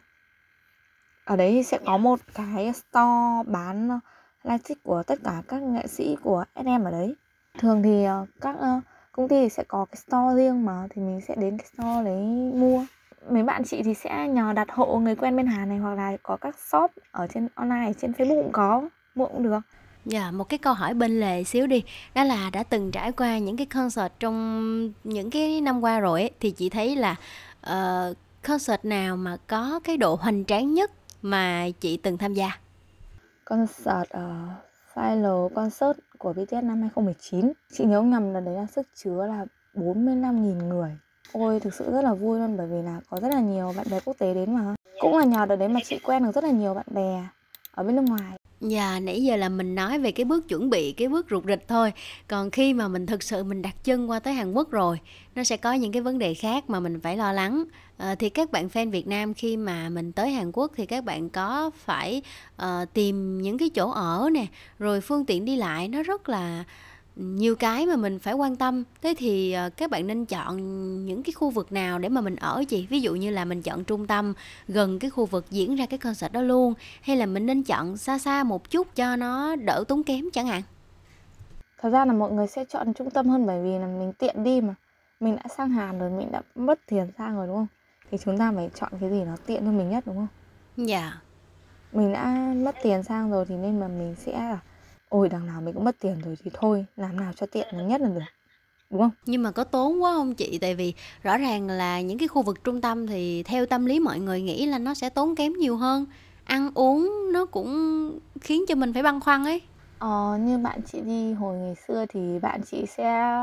Ở 1.25 1.35
đấy 1.35 1.51
thì 1.51 1.63
sẽ 1.63 1.79
có 1.85 1.97
một 1.97 2.19
cái 2.33 2.73
store 2.73 3.51
bán 3.51 3.99
lightstick 4.43 4.83
của 4.83 5.03
tất 5.03 5.19
cả 5.23 5.41
các 5.47 5.61
nghệ 5.61 5.87
sĩ 5.87 6.17
của 6.23 6.43
SM 6.55 6.83
ở 6.83 6.91
đấy. 6.91 7.15
Thường 7.59 7.83
thì 7.83 8.03
ờ, 8.03 8.25
các 8.41 8.55
ờ, 8.59 8.79
công 9.11 9.27
ty 9.27 9.49
sẽ 9.49 9.63
có 9.67 9.85
cái 9.85 9.95
store 9.95 10.35
riêng 10.35 10.65
mà 10.65 10.87
thì 10.89 11.01
mình 11.01 11.21
sẽ 11.27 11.35
đến 11.35 11.57
cái 11.57 11.67
store 11.73 12.03
đấy 12.05 12.21
mua. 12.53 12.85
Mấy 13.29 13.43
bạn 13.43 13.63
chị 13.63 13.83
thì 13.83 13.93
sẽ 13.93 14.27
nhờ 14.27 14.53
đặt 14.53 14.67
hộ 14.71 14.99
người 14.99 15.15
quen 15.15 15.37
bên 15.37 15.47
Hàn 15.47 15.69
này 15.69 15.77
hoặc 15.77 15.95
là 15.95 16.17
có 16.23 16.37
các 16.37 16.55
shop 16.59 16.91
ở 17.11 17.27
trên 17.27 17.47
online 17.55 17.93
trên 18.01 18.11
Facebook 18.11 18.43
cũng 18.43 18.51
có 18.51 18.89
mua 19.15 19.25
cũng 19.25 19.43
được 19.43 19.59
Dạ, 20.09 20.31
một 20.31 20.49
cái 20.49 20.57
câu 20.57 20.73
hỏi 20.73 20.93
bên 20.93 21.19
lề 21.19 21.43
xíu 21.43 21.67
đi, 21.67 21.83
đó 22.15 22.23
là 22.23 22.49
đã 22.53 22.63
từng 22.63 22.91
trải 22.91 23.11
qua 23.11 23.37
những 23.37 23.57
cái 23.57 23.65
concert 23.65 24.13
trong 24.19 24.93
những 25.03 25.29
cái 25.29 25.61
năm 25.61 25.83
qua 25.83 25.99
rồi 25.99 26.21
ấy, 26.21 26.31
thì 26.39 26.51
chị 26.51 26.69
thấy 26.69 26.95
là 26.95 27.15
uh, 27.71 28.17
concert 28.47 28.85
nào 28.85 29.17
mà 29.17 29.37
có 29.47 29.79
cái 29.83 29.97
độ 29.97 30.15
hoành 30.15 30.45
tráng 30.45 30.73
nhất 30.73 30.91
mà 31.21 31.69
chị 31.79 31.97
từng 31.97 32.17
tham 32.17 32.33
gia? 32.33 32.59
Concert 33.45 34.09
uh, 34.17 34.49
Final 34.95 35.49
Concert 35.49 35.99
của 36.17 36.33
BTS 36.33 36.53
năm 36.53 36.81
2019 36.81 37.51
Chị 37.73 37.85
nhớ 37.85 38.01
nhầm 38.01 38.33
là 38.33 38.39
đấy 38.39 38.55
là 38.55 38.65
sức 38.65 38.87
chứa 38.95 39.25
là 39.27 39.45
45.000 39.75 40.67
người. 40.67 40.97
Ôi 41.33 41.59
thực 41.59 41.73
sự 41.73 41.91
rất 41.91 42.01
là 42.01 42.13
vui 42.13 42.39
luôn 42.39 42.57
bởi 42.57 42.67
vì 42.67 42.81
là 42.81 42.99
có 43.09 43.19
rất 43.21 43.29
là 43.29 43.39
nhiều 43.39 43.73
bạn 43.77 43.87
bè 43.91 43.99
quốc 44.05 44.15
tế 44.19 44.33
đến 44.33 44.55
mà. 44.55 44.75
Cũng 44.99 45.17
là 45.17 45.25
nhờ 45.25 45.45
đợt 45.45 45.55
đấy 45.55 45.67
mà 45.67 45.79
chị 45.85 45.99
quen 46.03 46.23
được 46.23 46.31
rất 46.35 46.43
là 46.43 46.51
nhiều 46.51 46.73
bạn 46.73 46.85
bè 46.91 47.27
ở 47.71 47.83
bên 47.83 47.95
nước 47.95 48.05
ngoài. 48.07 48.39
Dạ, 48.61 48.99
nãy 48.99 49.23
giờ 49.23 49.35
là 49.35 49.49
mình 49.49 49.75
nói 49.75 49.99
về 49.99 50.11
cái 50.11 50.25
bước 50.25 50.47
chuẩn 50.47 50.69
bị, 50.69 50.91
cái 50.91 51.07
bước 51.07 51.25
rục 51.29 51.43
rịch 51.47 51.65
thôi. 51.67 51.91
Còn 52.27 52.51
khi 52.51 52.73
mà 52.73 52.87
mình 52.87 53.05
thực 53.05 53.23
sự 53.23 53.43
mình 53.43 53.61
đặt 53.61 53.75
chân 53.83 54.09
qua 54.09 54.19
tới 54.19 54.33
Hàn 54.33 54.53
Quốc 54.53 54.71
rồi, 54.71 54.99
nó 55.35 55.43
sẽ 55.43 55.57
có 55.57 55.73
những 55.73 55.91
cái 55.91 56.01
vấn 56.01 56.19
đề 56.19 56.33
khác 56.33 56.69
mà 56.69 56.79
mình 56.79 56.99
phải 56.99 57.17
lo 57.17 57.31
lắng. 57.31 57.63
Ờ, 57.97 58.15
thì 58.15 58.29
các 58.29 58.51
bạn 58.51 58.67
fan 58.67 58.91
Việt 58.91 59.07
Nam 59.07 59.33
khi 59.33 59.57
mà 59.57 59.89
mình 59.89 60.11
tới 60.11 60.31
Hàn 60.31 60.51
Quốc 60.51 60.71
thì 60.75 60.85
các 60.85 61.03
bạn 61.03 61.29
có 61.29 61.71
phải 61.75 62.21
ờ, 62.55 62.85
tìm 62.93 63.41
những 63.41 63.57
cái 63.57 63.69
chỗ 63.69 63.89
ở 63.91 64.29
nè, 64.33 64.45
rồi 64.79 65.01
phương 65.01 65.25
tiện 65.25 65.45
đi 65.45 65.55
lại 65.55 65.87
nó 65.87 66.03
rất 66.03 66.29
là 66.29 66.63
nhiều 67.19 67.55
cái 67.55 67.85
mà 67.85 67.95
mình 67.95 68.19
phải 68.19 68.33
quan 68.33 68.55
tâm. 68.55 68.83
Thế 69.01 69.13
thì 69.17 69.51
ờ, 69.51 69.69
các 69.69 69.91
bạn 69.91 70.07
nên 70.07 70.25
chọn 70.25 70.55
những 71.05 71.23
cái 71.23 71.33
khu 71.33 71.49
vực 71.49 71.71
nào 71.71 71.99
để 71.99 72.09
mà 72.09 72.21
mình 72.21 72.35
ở 72.35 72.63
chị? 72.67 72.87
Ví 72.89 73.01
dụ 73.01 73.15
như 73.15 73.29
là 73.29 73.45
mình 73.45 73.61
chọn 73.61 73.83
trung 73.83 74.07
tâm 74.07 74.33
gần 74.67 74.99
cái 74.99 75.09
khu 75.09 75.25
vực 75.25 75.45
diễn 75.49 75.75
ra 75.75 75.85
cái 75.85 75.99
concert 75.99 76.31
đó 76.31 76.41
luôn 76.41 76.73
hay 77.01 77.17
là 77.17 77.25
mình 77.25 77.45
nên 77.45 77.63
chọn 77.63 77.97
xa 77.97 78.19
xa 78.19 78.43
một 78.43 78.69
chút 78.69 78.87
cho 78.95 79.15
nó 79.15 79.55
đỡ 79.55 79.83
tốn 79.87 80.03
kém 80.03 80.25
chẳng 80.33 80.47
hạn? 80.47 80.61
Thật 81.81 81.89
ra 81.89 82.05
là 82.05 82.13
mọi 82.13 82.31
người 82.31 82.47
sẽ 82.47 82.65
chọn 82.65 82.93
trung 82.93 83.09
tâm 83.09 83.29
hơn 83.29 83.45
bởi 83.45 83.63
vì 83.63 83.79
là 83.79 83.87
mình 83.87 84.13
tiện 84.19 84.43
đi 84.43 84.61
mà. 84.61 84.75
Mình 85.19 85.35
đã 85.35 85.43
sang 85.57 85.69
Hàn 85.69 85.99
rồi 85.99 86.09
mình 86.09 86.31
đã 86.31 86.41
mất 86.55 86.79
tiền 86.87 87.07
sang 87.17 87.35
rồi 87.35 87.47
đúng 87.47 87.55
không? 87.55 87.67
Thì 88.11 88.17
chúng 88.25 88.37
ta 88.37 88.51
phải 88.55 88.69
chọn 88.75 88.91
cái 89.01 89.09
gì 89.09 89.23
nó 89.23 89.35
tiện 89.45 89.65
cho 89.65 89.71
mình 89.71 89.89
nhất 89.89 90.03
đúng 90.07 90.15
không? 90.15 90.27
Dạ. 90.87 90.99
Yeah. 90.99 91.13
mình 91.91 92.13
đã 92.13 92.53
mất 92.55 92.75
tiền 92.83 93.03
sang 93.03 93.31
rồi 93.31 93.45
thì 93.45 93.55
nên 93.55 93.79
mà 93.79 93.87
mình 93.87 94.15
sẽ 94.17 94.57
ôi 95.09 95.29
đằng 95.29 95.47
nào 95.47 95.61
mình 95.61 95.73
cũng 95.73 95.83
mất 95.83 95.95
tiền 95.99 96.21
rồi 96.25 96.37
thì 96.43 96.51
thôi 96.53 96.85
làm 96.95 97.19
nào 97.19 97.33
cho 97.35 97.45
tiện 97.45 97.87
nhất 97.87 98.01
là 98.01 98.07
được 98.07 98.21
đúng 98.89 99.01
không? 99.01 99.11
Nhưng 99.25 99.43
mà 99.43 99.51
có 99.51 99.63
tốn 99.63 100.03
quá 100.03 100.13
không 100.13 100.35
chị? 100.35 100.57
Tại 100.61 100.75
vì 100.75 100.93
rõ 101.23 101.37
ràng 101.37 101.67
là 101.67 102.01
những 102.01 102.17
cái 102.17 102.27
khu 102.27 102.41
vực 102.41 102.63
trung 102.63 102.81
tâm 102.81 103.07
thì 103.07 103.43
theo 103.43 103.65
tâm 103.65 103.85
lý 103.85 103.99
mọi 103.99 104.19
người 104.19 104.41
nghĩ 104.41 104.65
là 104.65 104.77
nó 104.77 104.93
sẽ 104.93 105.09
tốn 105.09 105.35
kém 105.35 105.53
nhiều 105.53 105.77
hơn. 105.77 106.05
Ăn 106.43 106.71
uống 106.75 107.31
nó 107.33 107.45
cũng 107.45 108.19
khiến 108.41 108.65
cho 108.67 108.75
mình 108.75 108.93
phải 108.93 109.03
băn 109.03 109.19
khoăn 109.19 109.43
ấy. 109.43 109.61
Ờ 109.99 110.37
như 110.41 110.57
bạn 110.57 110.81
chị 110.81 111.01
đi 111.01 111.33
hồi 111.33 111.57
ngày 111.57 111.75
xưa 111.87 112.05
thì 112.09 112.39
bạn 112.39 112.61
chị 112.71 112.85
sẽ 112.85 113.35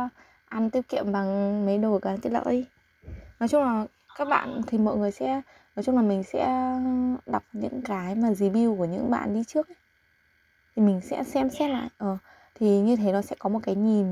ăn 0.48 0.70
tiết 0.70 0.88
kiệm 0.88 1.12
bằng 1.12 1.66
mấy 1.66 1.78
đồ 1.78 1.98
cá 1.98 2.16
tiết 2.22 2.30
lợi. 2.30 2.66
Nói 3.40 3.48
chung 3.48 3.62
là 3.62 3.86
các 4.18 4.28
bạn 4.28 4.60
thì 4.66 4.78
mọi 4.78 4.96
người 4.96 5.10
sẽ 5.10 5.42
nói 5.76 5.82
chung 5.82 5.96
là 5.96 6.02
mình 6.02 6.22
sẽ 6.22 6.72
đọc 7.26 7.42
những 7.52 7.82
cái 7.84 8.14
mà 8.14 8.30
review 8.30 8.76
của 8.76 8.84
những 8.84 9.10
bạn 9.10 9.34
đi 9.34 9.44
trước 9.44 9.68
ấy 9.68 9.76
thì 10.76 10.82
mình 10.82 11.00
sẽ 11.00 11.22
xem 11.24 11.50
xét 11.50 11.70
lại. 11.70 11.88
Ờ 11.98 12.16
thì 12.60 12.78
như 12.78 12.96
thế 12.96 13.12
nó 13.12 13.22
sẽ 13.22 13.36
có 13.38 13.48
một 13.48 13.60
cái 13.62 13.74
nhìn 13.74 14.06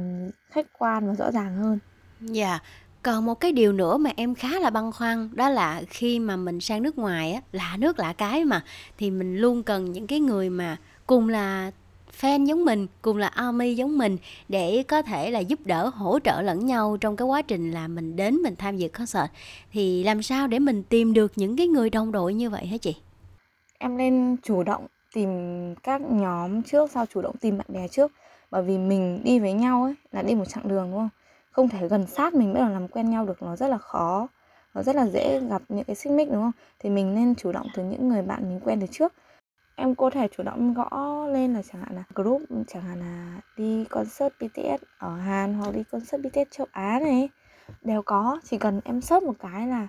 khách 0.50 0.66
quan 0.78 1.06
và 1.06 1.14
rõ 1.14 1.30
ràng 1.30 1.56
hơn. 1.56 1.78
Dạ. 2.20 2.48
Yeah. 2.48 2.62
còn 3.02 3.24
một 3.24 3.34
cái 3.34 3.52
điều 3.52 3.72
nữa 3.72 3.96
mà 3.96 4.10
em 4.16 4.34
khá 4.34 4.48
là 4.60 4.70
băn 4.70 4.92
khoăn 4.92 5.30
đó 5.32 5.48
là 5.48 5.82
khi 5.88 6.18
mà 6.18 6.36
mình 6.36 6.60
sang 6.60 6.82
nước 6.82 6.98
ngoài 6.98 7.32
á 7.32 7.40
lạ 7.52 7.76
nước 7.78 7.98
lạ 7.98 8.12
cái 8.12 8.44
mà 8.44 8.64
thì 8.98 9.10
mình 9.10 9.36
luôn 9.36 9.62
cần 9.62 9.92
những 9.92 10.06
cái 10.06 10.20
người 10.20 10.50
mà 10.50 10.76
cùng 11.06 11.28
là 11.28 11.70
fan 12.20 12.44
giống 12.44 12.64
mình 12.64 12.86
cùng 13.02 13.16
là 13.16 13.26
army 13.26 13.74
giống 13.74 13.98
mình 13.98 14.18
để 14.48 14.82
có 14.88 15.02
thể 15.02 15.30
là 15.30 15.38
giúp 15.38 15.60
đỡ 15.64 15.90
hỗ 15.94 16.18
trợ 16.24 16.42
lẫn 16.42 16.66
nhau 16.66 16.96
trong 17.00 17.16
cái 17.16 17.26
quá 17.26 17.42
trình 17.42 17.70
là 17.70 17.88
mình 17.88 18.16
đến 18.16 18.34
mình 18.34 18.56
tham 18.56 18.76
dự 18.76 18.88
concert. 18.88 19.30
Thì 19.72 20.04
làm 20.04 20.22
sao 20.22 20.46
để 20.46 20.58
mình 20.58 20.82
tìm 20.82 21.12
được 21.12 21.32
những 21.36 21.56
cái 21.56 21.66
người 21.66 21.90
đồng 21.90 22.12
đội 22.12 22.34
như 22.34 22.50
vậy 22.50 22.66
hả 22.66 22.76
chị? 22.76 22.96
Em 23.78 23.96
nên 23.96 24.36
chủ 24.42 24.62
động 24.62 24.86
tìm 25.14 25.30
các 25.82 26.00
nhóm 26.00 26.62
trước 26.62 26.90
sau 26.90 27.06
chủ 27.06 27.22
động 27.22 27.36
tìm 27.36 27.58
bạn 27.58 27.66
bè 27.68 27.88
trước. 27.88 28.12
Bởi 28.50 28.62
vì 28.62 28.78
mình 28.78 29.20
đi 29.24 29.38
với 29.38 29.52
nhau 29.52 29.82
ấy 29.82 29.94
là 30.12 30.22
đi 30.22 30.34
một 30.34 30.44
chặng 30.44 30.68
đường, 30.68 30.90
đúng 30.90 30.98
không? 30.98 31.08
Không 31.50 31.68
thể 31.68 31.88
gần 31.88 32.06
sát 32.06 32.34
mình 32.34 32.54
bắt 32.54 32.60
đầu 32.60 32.68
làm 32.68 32.88
quen 32.88 33.10
nhau 33.10 33.26
được, 33.26 33.42
nó 33.42 33.56
rất 33.56 33.68
là 33.68 33.78
khó. 33.78 34.28
Nó 34.74 34.82
rất 34.82 34.96
là 34.96 35.06
dễ 35.06 35.40
gặp 35.50 35.62
những 35.68 35.84
cái 35.84 35.96
xích 35.96 36.12
mích, 36.12 36.30
đúng 36.30 36.42
không? 36.42 36.52
Thì 36.78 36.90
mình 36.90 37.14
nên 37.14 37.34
chủ 37.34 37.52
động 37.52 37.66
từ 37.74 37.84
những 37.84 38.08
người 38.08 38.22
bạn 38.22 38.48
mình 38.48 38.60
quen 38.64 38.80
từ 38.80 38.86
trước. 38.90 39.12
Em 39.76 39.94
có 39.94 40.10
thể 40.10 40.28
chủ 40.36 40.42
động 40.42 40.74
gõ 40.74 41.26
lên 41.26 41.54
là 41.54 41.62
chẳng 41.72 41.82
hạn 41.82 41.96
là 41.96 42.04
group, 42.14 42.42
chẳng 42.68 42.82
hạn 42.82 43.00
là 43.00 43.40
đi 43.56 43.84
concert 43.84 44.34
BTS 44.40 44.82
ở 44.98 45.16
Hàn 45.16 45.54
hoặc 45.54 45.74
đi 45.74 45.82
concert 45.90 46.22
BTS 46.22 46.50
châu 46.50 46.66
Á 46.72 47.00
này. 47.02 47.28
Đều 47.82 48.02
có, 48.02 48.40
chỉ 48.44 48.58
cần 48.58 48.80
em 48.84 49.00
search 49.00 49.26
một 49.26 49.34
cái 49.38 49.66
là 49.66 49.88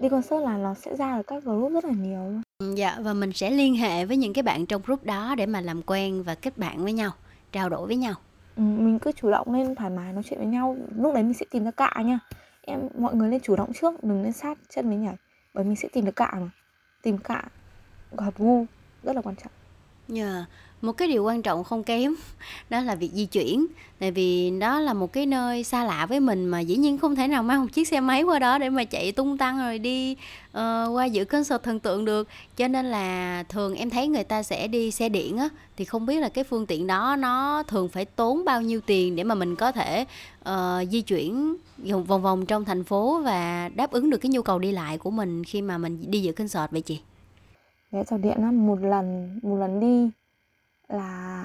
đi 0.00 0.08
concert 0.08 0.42
là 0.44 0.56
nó 0.56 0.74
sẽ 0.74 0.96
ra 0.96 1.16
được 1.16 1.26
các 1.26 1.44
group 1.44 1.72
rất 1.72 1.84
là 1.84 1.92
nhiều 1.92 2.18
luôn. 2.18 2.42
Dạ 2.76 2.96
và 3.00 3.14
mình 3.14 3.32
sẽ 3.32 3.50
liên 3.50 3.74
hệ 3.74 4.04
với 4.04 4.16
những 4.16 4.32
cái 4.32 4.42
bạn 4.42 4.66
trong 4.66 4.82
group 4.82 5.04
đó 5.04 5.34
để 5.38 5.46
mà 5.46 5.60
làm 5.60 5.82
quen 5.82 6.22
và 6.22 6.34
kết 6.34 6.58
bạn 6.58 6.84
với 6.84 6.92
nhau, 6.92 7.10
trao 7.52 7.68
đổi 7.68 7.86
với 7.86 7.96
nhau. 7.96 8.14
ừ, 8.56 8.62
mình 8.62 8.98
cứ 8.98 9.12
chủ 9.12 9.30
động 9.30 9.52
lên 9.52 9.74
thoải 9.74 9.90
mái 9.90 10.12
nói 10.12 10.22
chuyện 10.30 10.38
với 10.38 10.48
nhau. 10.48 10.76
Lúc 10.96 11.14
đấy 11.14 11.22
mình 11.22 11.34
sẽ 11.34 11.46
tìm 11.50 11.64
ra 11.64 11.70
cạ 11.70 11.94
nha. 12.04 12.18
Em 12.62 12.80
mọi 12.98 13.14
người 13.14 13.30
lên 13.30 13.40
chủ 13.40 13.56
động 13.56 13.72
trước 13.72 14.04
đừng 14.04 14.22
lên 14.22 14.32
sát 14.32 14.58
chân 14.74 14.88
với 14.88 14.96
nhảy 14.96 15.16
bởi 15.54 15.64
mình 15.64 15.76
sẽ 15.76 15.88
tìm 15.92 16.04
được 16.04 16.16
cạ 16.16 16.32
mà. 16.40 16.50
Tìm 17.02 17.18
cạ 17.18 17.42
hợp 18.18 18.38
gu 18.38 18.66
rất 19.02 19.16
là 19.16 19.22
quan 19.22 19.36
trọng. 19.36 19.52
Nhờ 20.08 20.44
một 20.82 20.92
cái 20.92 21.08
điều 21.08 21.24
quan 21.24 21.42
trọng 21.42 21.64
không 21.64 21.82
kém 21.82 22.14
đó 22.70 22.80
là 22.80 22.94
việc 22.94 23.10
di 23.12 23.26
chuyển. 23.26 23.66
Tại 23.98 24.10
vì 24.10 24.52
đó 24.60 24.80
là 24.80 24.92
một 24.92 25.12
cái 25.12 25.26
nơi 25.26 25.64
xa 25.64 25.84
lạ 25.84 26.06
với 26.06 26.20
mình 26.20 26.46
mà 26.46 26.60
dĩ 26.60 26.76
nhiên 26.76 26.98
không 26.98 27.16
thể 27.16 27.28
nào 27.28 27.42
mang 27.42 27.60
một 27.60 27.66
chiếc 27.72 27.88
xe 27.88 28.00
máy 28.00 28.22
qua 28.22 28.38
đó 28.38 28.58
để 28.58 28.70
mà 28.70 28.84
chạy 28.84 29.12
tung 29.12 29.38
tăng 29.38 29.58
rồi 29.58 29.78
đi 29.78 30.12
uh, 30.12 30.56
qua 30.92 31.04
dự 31.04 31.24
concert 31.24 31.62
thần 31.62 31.80
tượng 31.80 32.04
được. 32.04 32.28
Cho 32.56 32.68
nên 32.68 32.86
là 32.86 33.42
thường 33.48 33.74
em 33.74 33.90
thấy 33.90 34.08
người 34.08 34.24
ta 34.24 34.42
sẽ 34.42 34.68
đi 34.68 34.90
xe 34.90 35.08
điện 35.08 35.38
á 35.38 35.48
thì 35.76 35.84
không 35.84 36.06
biết 36.06 36.20
là 36.20 36.28
cái 36.28 36.44
phương 36.44 36.66
tiện 36.66 36.86
đó 36.86 37.16
nó 37.18 37.62
thường 37.62 37.88
phải 37.88 38.04
tốn 38.04 38.44
bao 38.44 38.62
nhiêu 38.62 38.80
tiền 38.80 39.16
để 39.16 39.24
mà 39.24 39.34
mình 39.34 39.56
có 39.56 39.72
thể 39.72 40.04
uh, 40.48 40.88
di 40.90 41.00
chuyển 41.00 41.56
vòng 41.84 42.22
vòng 42.22 42.46
trong 42.46 42.64
thành 42.64 42.84
phố 42.84 43.20
và 43.24 43.70
đáp 43.74 43.90
ứng 43.90 44.10
được 44.10 44.18
cái 44.18 44.30
nhu 44.30 44.42
cầu 44.42 44.58
đi 44.58 44.72
lại 44.72 44.98
của 44.98 45.10
mình 45.10 45.44
khi 45.44 45.62
mà 45.62 45.78
mình 45.78 46.10
đi 46.10 46.20
dự 46.20 46.32
concert 46.32 46.70
vậy 46.70 46.80
chị? 46.80 47.00
Vé 47.90 48.02
tàu 48.04 48.18
điện 48.18 48.36
á 48.42 48.50
một 48.50 48.78
lần 48.82 49.38
một 49.42 49.56
lần 49.56 49.80
đi 49.80 50.10
là 50.88 51.44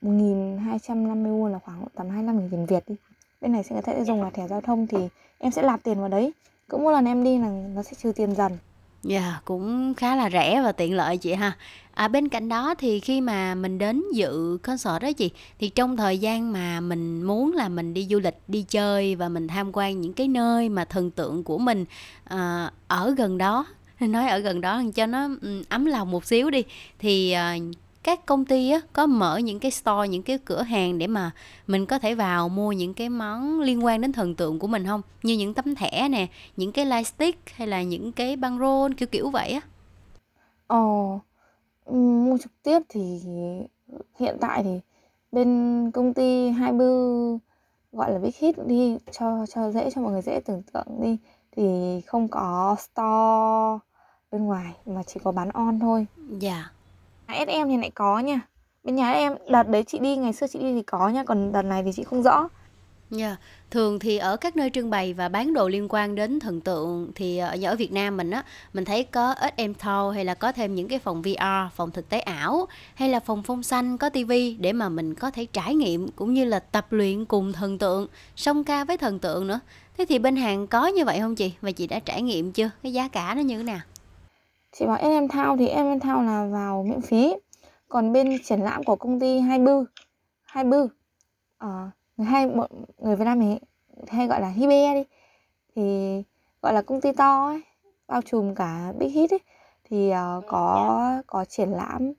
1250 0.00 1.32
won 1.32 1.52
là 1.52 1.58
khoảng 1.58 1.84
tầm 1.94 2.08
25 2.08 2.38
nghìn 2.38 2.50
tiền 2.50 2.66
Việt 2.66 2.84
đi. 2.88 2.94
Bên 3.40 3.52
này 3.52 3.62
sẽ 3.62 3.74
có 3.74 3.82
thể 3.82 4.04
dùng 4.04 4.22
là 4.22 4.30
thẻ 4.30 4.48
giao 4.48 4.60
thông 4.60 4.86
thì 4.86 5.08
em 5.38 5.52
sẽ 5.52 5.62
nạp 5.62 5.82
tiền 5.82 5.98
vào 6.00 6.08
đấy. 6.08 6.32
Cứ 6.68 6.78
mỗi 6.78 6.92
lần 6.92 7.04
em 7.04 7.24
đi 7.24 7.38
là 7.38 7.48
nó 7.74 7.82
sẽ 7.82 7.92
trừ 8.02 8.12
tiền 8.16 8.34
dần. 8.34 8.58
Dạ, 9.02 9.40
cũng 9.44 9.94
khá 9.94 10.16
là 10.16 10.30
rẻ 10.30 10.62
và 10.62 10.72
tiện 10.72 10.94
lợi 10.94 11.16
chị 11.16 11.32
ha. 11.32 11.52
À, 11.94 12.08
bên 12.08 12.28
cạnh 12.28 12.48
đó 12.48 12.74
thì 12.78 13.00
khi 13.00 13.20
mà 13.20 13.54
mình 13.54 13.78
đến 13.78 14.02
dự 14.14 14.58
concert 14.62 15.02
đó 15.02 15.12
chị, 15.12 15.30
thì 15.58 15.68
trong 15.68 15.96
thời 15.96 16.18
gian 16.18 16.52
mà 16.52 16.80
mình 16.80 17.22
muốn 17.22 17.52
là 17.52 17.68
mình 17.68 17.94
đi 17.94 18.06
du 18.10 18.18
lịch, 18.18 18.38
đi 18.48 18.62
chơi 18.68 19.14
và 19.14 19.28
mình 19.28 19.48
tham 19.48 19.70
quan 19.72 20.00
những 20.00 20.12
cái 20.12 20.28
nơi 20.28 20.68
mà 20.68 20.84
thần 20.84 21.10
tượng 21.10 21.44
của 21.44 21.58
mình 21.58 21.84
à, 22.24 22.70
ở 22.88 23.14
gần 23.18 23.38
đó, 23.38 23.66
nói 24.00 24.28
ở 24.28 24.38
gần 24.38 24.60
đó 24.60 24.82
cho 24.94 25.06
nó 25.06 25.28
ấm 25.68 25.84
lòng 25.84 26.10
một 26.10 26.24
xíu 26.24 26.50
đi, 26.50 26.64
thì 26.98 27.32
à, 27.32 27.56
các 28.02 28.26
công 28.26 28.44
ty 28.44 28.70
á, 28.70 28.80
có 28.92 29.06
mở 29.06 29.38
những 29.38 29.58
cái 29.58 29.70
store, 29.70 30.08
những 30.08 30.22
cái 30.22 30.38
cửa 30.38 30.62
hàng 30.62 30.98
để 30.98 31.06
mà 31.06 31.30
mình 31.66 31.86
có 31.86 31.98
thể 31.98 32.14
vào 32.14 32.48
mua 32.48 32.72
những 32.72 32.94
cái 32.94 33.08
món 33.08 33.60
liên 33.60 33.84
quan 33.84 34.00
đến 34.00 34.12
thần 34.12 34.34
tượng 34.34 34.58
của 34.58 34.66
mình 34.66 34.86
không? 34.86 35.02
Như 35.22 35.36
những 35.36 35.54
tấm 35.54 35.74
thẻ 35.74 36.08
nè, 36.08 36.26
những 36.56 36.72
cái 36.72 36.86
light 36.86 37.06
stick 37.06 37.50
hay 37.50 37.68
là 37.68 37.82
những 37.82 38.12
cái 38.12 38.36
băng 38.36 38.58
rôn 38.58 38.94
kiểu 38.94 39.06
kiểu 39.06 39.30
vậy 39.30 39.50
á. 39.50 39.60
Ờ, 40.66 40.78
mua 41.92 42.38
trực 42.38 42.62
tiếp 42.62 42.78
thì 42.88 43.20
hiện 44.18 44.36
tại 44.40 44.62
thì 44.62 44.80
bên 45.32 45.90
công 45.94 46.14
ty 46.14 46.50
Hai 46.50 46.72
Bư 46.72 47.38
gọi 47.92 48.12
là 48.12 48.18
Big 48.18 48.32
Hit 48.38 48.66
đi 48.66 48.96
cho 49.10 49.46
cho 49.46 49.70
dễ 49.70 49.90
cho 49.90 50.00
mọi 50.00 50.12
người 50.12 50.22
dễ 50.22 50.40
tưởng 50.44 50.62
tượng 50.62 51.02
đi 51.02 51.16
thì 51.56 52.00
không 52.06 52.28
có 52.28 52.76
store 52.78 53.84
bên 54.32 54.44
ngoài 54.44 54.72
mà 54.86 55.02
chỉ 55.02 55.20
có 55.24 55.32
bán 55.32 55.50
on 55.50 55.78
thôi. 55.80 56.06
Dạ. 56.38 56.70
SM 57.28 57.68
thì 57.68 57.76
lại 57.76 57.90
có 57.94 58.18
nha. 58.18 58.40
Bên 58.84 58.96
nhà 58.96 59.12
em 59.12 59.32
đợt 59.50 59.68
đấy 59.68 59.84
chị 59.86 59.98
đi 59.98 60.16
ngày 60.16 60.32
xưa 60.32 60.46
chị 60.46 60.58
đi 60.58 60.72
thì 60.72 60.82
có 60.82 61.08
nha, 61.08 61.24
còn 61.24 61.52
đợt 61.52 61.62
này 61.62 61.82
thì 61.82 61.90
chị 61.94 62.04
không 62.04 62.22
rõ. 62.22 62.48
Dạ, 63.10 63.36
Thường 63.72 63.98
thì 63.98 64.18
ở 64.18 64.36
các 64.36 64.56
nơi 64.56 64.70
trưng 64.70 64.90
bày 64.90 65.14
và 65.14 65.28
bán 65.28 65.54
đồ 65.54 65.68
liên 65.68 65.86
quan 65.88 66.14
đến 66.14 66.40
thần 66.40 66.60
tượng 66.60 67.12
thì 67.14 67.38
ờ, 67.38 67.56
ở 67.64 67.76
Việt 67.76 67.92
Nam 67.92 68.16
mình 68.16 68.30
á, 68.30 68.44
mình 68.72 68.84
thấy 68.84 69.04
có 69.04 69.34
SM 69.56 69.72
Tower 69.72 70.10
hay 70.10 70.24
là 70.24 70.34
có 70.34 70.52
thêm 70.52 70.74
những 70.74 70.88
cái 70.88 70.98
phòng 70.98 71.22
VR, 71.22 71.74
phòng 71.76 71.90
thực 71.90 72.08
tế 72.08 72.20
ảo 72.20 72.66
hay 72.94 73.08
là 73.08 73.20
phòng 73.20 73.42
phong 73.42 73.62
xanh 73.62 73.98
có 73.98 74.08
tivi 74.08 74.56
để 74.60 74.72
mà 74.72 74.88
mình 74.88 75.14
có 75.14 75.30
thể 75.30 75.46
trải 75.52 75.74
nghiệm 75.74 76.08
cũng 76.08 76.34
như 76.34 76.44
là 76.44 76.58
tập 76.58 76.86
luyện 76.90 77.24
cùng 77.24 77.52
thần 77.52 77.78
tượng, 77.78 78.06
song 78.36 78.64
ca 78.64 78.84
với 78.84 78.96
thần 78.96 79.18
tượng 79.18 79.46
nữa. 79.46 79.60
Thế 79.98 80.04
thì 80.08 80.18
bên 80.18 80.36
hàng 80.36 80.66
có 80.66 80.86
như 80.86 81.04
vậy 81.04 81.20
không 81.20 81.34
chị? 81.34 81.52
Và 81.60 81.70
chị 81.70 81.86
đã 81.86 81.98
trải 81.98 82.22
nghiệm 82.22 82.52
chưa? 82.52 82.70
Cái 82.82 82.92
giá 82.92 83.08
cả 83.08 83.34
nó 83.34 83.40
như 83.40 83.58
thế 83.58 83.64
nào? 83.64 83.80
Chị 84.72 84.86
bảo 84.86 84.98
SM 84.98 85.26
Town 85.26 85.56
thì 85.56 85.68
SM 85.68 86.08
Town 86.08 86.26
là 86.26 86.46
vào 86.46 86.82
miễn 86.82 87.00
phí. 87.00 87.34
Còn 87.88 88.12
bên 88.12 88.38
triển 88.44 88.60
lãm 88.60 88.84
của 88.84 88.96
công 88.96 89.20
ty 89.20 89.38
Hai 89.40 89.58
Bư, 89.58 89.84
Hai 90.42 90.64
Bư, 90.64 90.88
ờ, 91.58 91.90
người 92.16 92.46
bọn 92.46 92.70
người 92.98 93.16
Việt 93.16 93.24
Nam 93.24 93.38
mình 93.38 93.58
hay 94.08 94.26
gọi 94.26 94.40
là 94.40 94.48
Hibe 94.48 94.94
đi 94.94 95.04
thì 95.74 95.82
gọi 96.62 96.72
là 96.72 96.82
công 96.82 97.00
ty 97.00 97.12
to 97.12 97.46
ấy 97.46 97.62
bao 98.08 98.22
trùm 98.22 98.54
cả 98.54 98.92
Big 98.98 99.08
Hit 99.08 99.30
ấy 99.30 99.40
thì 99.84 100.10
ờ, 100.10 100.40
có 100.46 101.22
có 101.26 101.44
triển 101.44 101.70
lãm 101.70 102.12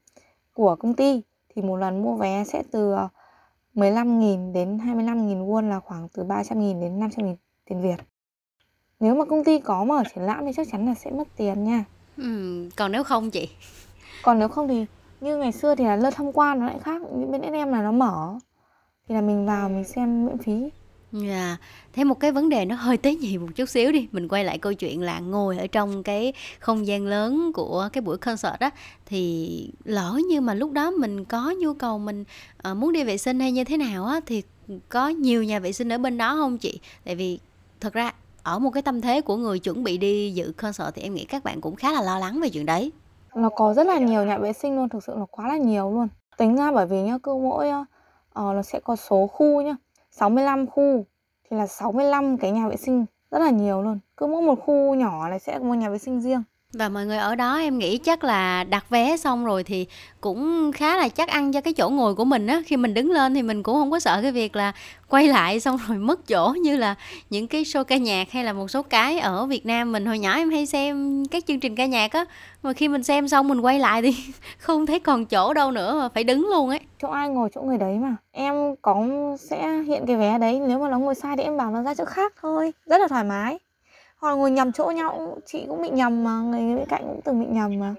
của 0.53 0.75
công 0.75 0.93
ty 0.93 1.21
thì 1.49 1.61
một 1.61 1.77
lần 1.77 2.03
mua 2.03 2.15
vé 2.15 2.43
sẽ 2.43 2.63
từ 2.71 2.91
ờ, 2.91 3.07
15.000 3.75 4.53
đến 4.53 4.77
25.000 4.77 5.47
won 5.47 5.69
là 5.69 5.79
khoảng 5.79 6.07
từ 6.13 6.23
300.000 6.23 6.81
đến 6.81 6.99
500.000 6.99 7.35
tiền 7.65 7.81
Việt. 7.81 7.97
Nếu 8.99 9.15
mà 9.15 9.25
công 9.25 9.43
ty 9.43 9.59
có 9.59 9.83
mở 9.83 10.03
triển 10.15 10.23
lãm 10.23 10.45
thì 10.45 10.51
chắc 10.55 10.67
chắn 10.71 10.85
là 10.85 10.93
sẽ 10.93 11.11
mất 11.11 11.27
tiền 11.37 11.63
nha. 11.63 11.85
Còn 12.75 12.91
nếu 12.91 13.03
không 13.03 13.31
chị? 13.31 13.49
Còn 14.21 14.39
nếu 14.39 14.47
không 14.47 14.67
thì 14.67 14.85
như 15.21 15.37
ngày 15.37 15.51
xưa 15.51 15.75
thì 15.75 15.83
là 15.83 15.95
lượt 15.95 16.09
tham 16.15 16.31
quan 16.33 16.59
nó 16.59 16.65
lại 16.65 16.77
khác, 16.83 17.01
như 17.01 17.25
bên 17.25 17.41
SM 17.41 17.71
là 17.71 17.81
nó 17.81 17.91
mở 17.91 18.33
thì 19.07 19.15
là 19.15 19.21
mình 19.21 19.45
vào 19.45 19.69
mình 19.69 19.83
xem 19.83 20.25
miễn 20.25 20.37
phí. 20.37 20.69
Dạ, 21.11 21.57
thế 21.93 22.03
một 22.03 22.19
cái 22.19 22.31
vấn 22.31 22.49
đề 22.49 22.65
nó 22.65 22.75
hơi 22.75 22.97
tế 22.97 23.15
nhị 23.15 23.37
một 23.37 23.47
chút 23.55 23.69
xíu 23.69 23.91
đi, 23.91 24.07
mình 24.11 24.27
quay 24.27 24.43
lại 24.43 24.57
câu 24.57 24.73
chuyện 24.73 25.01
là 25.01 25.19
ngồi 25.19 25.57
ở 25.57 25.67
trong 25.67 26.03
cái 26.03 26.33
không 26.59 26.87
gian 26.87 27.05
lớn 27.05 27.51
của 27.53 27.89
cái 27.93 28.01
buổi 28.01 28.17
concert 28.17 28.59
á, 28.59 28.69
thì 29.05 29.69
lỡ 29.83 30.19
như 30.29 30.41
mà 30.41 30.53
lúc 30.53 30.71
đó 30.71 30.91
mình 30.91 31.25
có 31.25 31.53
nhu 31.59 31.73
cầu 31.73 31.99
mình, 31.99 32.23
ờ, 32.57 32.73
muốn 32.73 32.93
đi 32.93 33.03
vệ 33.03 33.17
sinh 33.17 33.39
hay 33.39 33.51
như 33.51 33.63
thế 33.63 33.77
nào 33.77 34.05
á, 34.05 34.19
thì 34.25 34.43
có 34.89 35.07
nhiều 35.07 35.43
nhà 35.43 35.59
vệ 35.59 35.71
sinh 35.71 35.93
ở 35.93 35.97
bên 35.97 36.17
đó 36.17 36.35
không 36.35 36.57
chị? 36.57 36.79
Tại 37.05 37.15
vì 37.15 37.39
thật 37.79 37.93
ra 37.93 38.13
ở 38.43 38.59
một 38.59 38.69
cái 38.69 38.83
tâm 38.83 39.01
thế 39.01 39.21
của 39.21 39.37
người 39.37 39.59
chuẩn 39.59 39.83
bị 39.83 39.97
đi 39.97 40.31
dự 40.31 40.53
concert 40.57 40.95
thì 40.95 41.01
em 41.01 41.13
nghĩ 41.13 41.25
các 41.25 41.43
bạn 41.43 41.61
cũng 41.61 41.75
khá 41.75 41.91
là 41.91 42.01
lo 42.01 42.19
lắng 42.19 42.39
về 42.41 42.49
chuyện 42.49 42.65
đấy. 42.65 42.91
Nó 43.35 43.49
có 43.49 43.73
rất 43.73 43.87
là 43.87 43.97
nhiều 43.97 44.25
nhà 44.25 44.37
vệ 44.37 44.53
sinh 44.53 44.75
luôn, 44.75 44.89
thực 44.89 45.03
sự 45.03 45.15
là 45.17 45.25
quá 45.31 45.47
là 45.47 45.57
nhiều 45.57 45.91
luôn. 45.91 46.07
Tính 46.37 46.55
ra 46.55 46.71
bởi 46.71 46.85
vì 46.85 47.01
nhá, 47.01 47.17
cứ 47.23 47.33
mỗi 47.33 47.69
uh, 47.69 47.87
nó 48.35 48.61
sẽ 48.61 48.79
có 48.79 48.95
số 48.95 49.27
khu 49.27 49.61
nhá, 49.61 49.75
65 50.11 50.67
khu 50.67 51.05
thì 51.49 51.57
là 51.57 51.67
65 51.67 52.37
cái 52.37 52.51
nhà 52.51 52.67
vệ 52.67 52.75
sinh, 52.77 53.05
rất 53.31 53.39
là 53.39 53.49
nhiều 53.49 53.81
luôn. 53.81 53.99
Cứ 54.17 54.25
mỗi 54.25 54.41
một 54.41 54.55
khu 54.65 54.95
nhỏ 54.95 55.29
này 55.29 55.39
sẽ 55.39 55.59
có 55.59 55.65
một 55.65 55.73
nhà 55.73 55.89
vệ 55.89 55.97
sinh 55.97 56.21
riêng. 56.21 56.43
Và 56.73 56.89
mọi 56.89 57.05
người 57.05 57.17
ở 57.17 57.35
đó 57.35 57.57
em 57.57 57.77
nghĩ 57.77 57.97
chắc 57.97 58.23
là 58.23 58.63
đặt 58.63 58.89
vé 58.89 59.17
xong 59.17 59.45
rồi 59.45 59.63
thì 59.63 59.85
cũng 60.21 60.71
khá 60.71 60.97
là 60.97 61.09
chắc 61.09 61.29
ăn 61.29 61.51
cho 61.51 61.61
cái 61.61 61.73
chỗ 61.73 61.89
ngồi 61.89 62.15
của 62.15 62.25
mình 62.25 62.47
á. 62.47 62.61
Khi 62.65 62.77
mình 62.77 62.93
đứng 62.93 63.11
lên 63.11 63.33
thì 63.33 63.41
mình 63.41 63.63
cũng 63.63 63.75
không 63.75 63.91
có 63.91 63.99
sợ 63.99 64.19
cái 64.21 64.31
việc 64.31 64.55
là 64.55 64.73
quay 65.09 65.27
lại 65.27 65.59
xong 65.59 65.79
rồi 65.87 65.97
mất 65.97 66.27
chỗ 66.27 66.55
như 66.61 66.77
là 66.77 66.95
những 67.29 67.47
cái 67.47 67.63
show 67.63 67.83
ca 67.83 67.97
nhạc 67.97 68.31
hay 68.31 68.43
là 68.43 68.53
một 68.53 68.67
số 68.67 68.81
cái 68.81 69.19
ở 69.19 69.45
Việt 69.45 69.65
Nam 69.65 69.91
mình 69.91 70.05
hồi 70.05 70.19
nhỏ 70.19 70.33
em 70.33 70.49
hay 70.49 70.65
xem 70.65 71.25
các 71.25 71.45
chương 71.45 71.59
trình 71.59 71.75
ca 71.75 71.85
nhạc 71.85 72.11
á. 72.11 72.25
Mà 72.63 72.73
khi 72.73 72.87
mình 72.87 73.03
xem 73.03 73.27
xong 73.27 73.47
mình 73.47 73.61
quay 73.61 73.79
lại 73.79 74.01
thì 74.01 74.15
không 74.57 74.85
thấy 74.85 74.99
còn 74.99 75.25
chỗ 75.25 75.53
đâu 75.53 75.71
nữa 75.71 75.99
mà 76.01 76.09
phải 76.09 76.23
đứng 76.23 76.47
luôn 76.49 76.69
ấy. 76.69 76.79
Chỗ 77.01 77.07
ai 77.07 77.29
ngồi 77.29 77.49
chỗ 77.55 77.61
người 77.61 77.77
đấy 77.77 77.97
mà. 77.97 78.15
Em 78.31 78.75
có 78.81 79.05
sẽ 79.39 79.81
hiện 79.87 80.05
cái 80.07 80.15
vé 80.15 80.37
đấy, 80.37 80.61
nếu 80.67 80.79
mà 80.79 80.89
nó 80.89 80.99
ngồi 80.99 81.15
sai 81.15 81.37
thì 81.37 81.43
em 81.43 81.57
bảo 81.57 81.71
nó 81.71 81.81
ra 81.83 81.93
chỗ 81.93 82.05
khác 82.05 82.33
thôi, 82.41 82.73
rất 82.85 83.01
là 83.01 83.07
thoải 83.07 83.23
mái. 83.23 83.59
Hoặc 84.23 84.29
là 84.29 84.35
ngồi 84.35 84.51
nhầm 84.51 84.71
chỗ 84.71 84.91
nhau, 84.95 85.37
chị 85.45 85.65
cũng 85.67 85.81
bị 85.81 85.89
nhầm 85.89 86.23
mà, 86.23 86.31
người 86.31 86.75
bên 86.75 86.85
cạnh 86.89 87.03
cũng 87.07 87.21
từng 87.23 87.39
bị 87.39 87.45
nhầm 87.49 87.79
mà. 87.79 87.95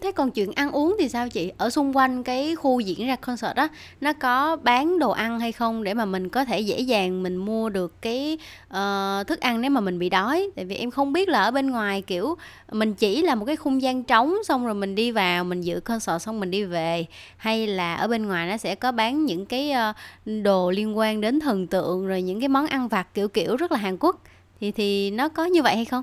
Thế 0.00 0.12
còn 0.12 0.30
chuyện 0.30 0.52
ăn 0.52 0.72
uống 0.72 0.96
thì 0.98 1.08
sao 1.08 1.28
chị? 1.28 1.52
Ở 1.58 1.70
xung 1.70 1.96
quanh 1.96 2.22
cái 2.22 2.54
khu 2.54 2.80
diễn 2.80 3.06
ra 3.06 3.16
concert 3.16 3.56
đó, 3.56 3.68
nó 4.00 4.12
có 4.12 4.56
bán 4.56 4.98
đồ 4.98 5.10
ăn 5.10 5.40
hay 5.40 5.52
không 5.52 5.84
để 5.84 5.94
mà 5.94 6.04
mình 6.04 6.28
có 6.28 6.44
thể 6.44 6.60
dễ 6.60 6.80
dàng 6.80 7.22
mình 7.22 7.36
mua 7.36 7.68
được 7.68 8.02
cái 8.02 8.38
uh, 8.66 9.26
thức 9.26 9.40
ăn 9.40 9.60
nếu 9.60 9.70
mà 9.70 9.80
mình 9.80 9.98
bị 9.98 10.08
đói? 10.08 10.50
Tại 10.56 10.64
vì 10.64 10.74
em 10.74 10.90
không 10.90 11.12
biết 11.12 11.28
là 11.28 11.42
ở 11.42 11.50
bên 11.50 11.70
ngoài 11.70 12.02
kiểu 12.02 12.36
mình 12.72 12.94
chỉ 12.94 13.22
là 13.22 13.34
một 13.34 13.44
cái 13.44 13.56
không 13.56 13.82
gian 13.82 14.02
trống 14.02 14.34
xong 14.44 14.64
rồi 14.64 14.74
mình 14.74 14.94
đi 14.94 15.10
vào 15.10 15.44
mình 15.44 15.60
dự 15.60 15.80
concert 15.80 16.22
xong 16.22 16.40
mình 16.40 16.50
đi 16.50 16.64
về 16.64 17.06
hay 17.36 17.66
là 17.66 17.94
ở 17.94 18.08
bên 18.08 18.26
ngoài 18.26 18.48
nó 18.48 18.56
sẽ 18.56 18.74
có 18.74 18.92
bán 18.92 19.24
những 19.24 19.46
cái 19.46 19.72
uh, 19.90 19.96
đồ 20.42 20.70
liên 20.70 20.98
quan 20.98 21.20
đến 21.20 21.40
thần 21.40 21.66
tượng 21.66 22.06
rồi 22.06 22.22
những 22.22 22.40
cái 22.40 22.48
món 22.48 22.66
ăn 22.66 22.88
vặt 22.88 23.14
kiểu 23.14 23.28
kiểu 23.28 23.56
rất 23.56 23.72
là 23.72 23.78
Hàn 23.78 23.96
Quốc 24.00 24.22
thì 24.60 24.72
thì 24.72 25.10
nó 25.10 25.28
có 25.28 25.44
như 25.44 25.62
vậy 25.62 25.76
hay 25.76 25.84
không? 25.84 26.02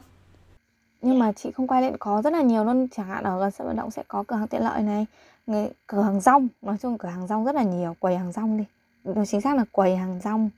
Nhưng 1.01 1.19
mà 1.19 1.31
chị 1.31 1.51
không 1.51 1.67
quay 1.67 1.81
lên 1.81 1.97
có 1.99 2.21
rất 2.21 2.33
là 2.33 2.41
nhiều 2.41 2.63
luôn, 2.63 2.87
chẳng 2.95 3.07
hạn 3.07 3.23
ở 3.23 3.39
gần 3.39 3.51
sân 3.51 3.67
vận 3.67 3.75
động 3.75 3.91
sẽ 3.91 4.03
có 4.07 4.23
cửa 4.27 4.35
hàng 4.35 4.47
tiện 4.47 4.63
lợi 4.63 4.81
này, 4.81 5.05
người 5.47 5.67
cửa 5.87 6.01
hàng 6.01 6.21
rong, 6.21 6.47
nói 6.61 6.77
chung 6.81 6.97
cửa 6.97 7.09
hàng 7.09 7.27
rong 7.27 7.45
rất 7.45 7.55
là 7.55 7.63
nhiều, 7.63 7.95
quầy 7.99 8.17
hàng 8.17 8.31
rong 8.31 8.57
đi. 8.57 8.63
Nói 9.03 9.25
chính 9.25 9.41
xác 9.41 9.55
là 9.55 9.65
quầy 9.71 9.95
hàng 9.95 10.19
rong. 10.23 10.49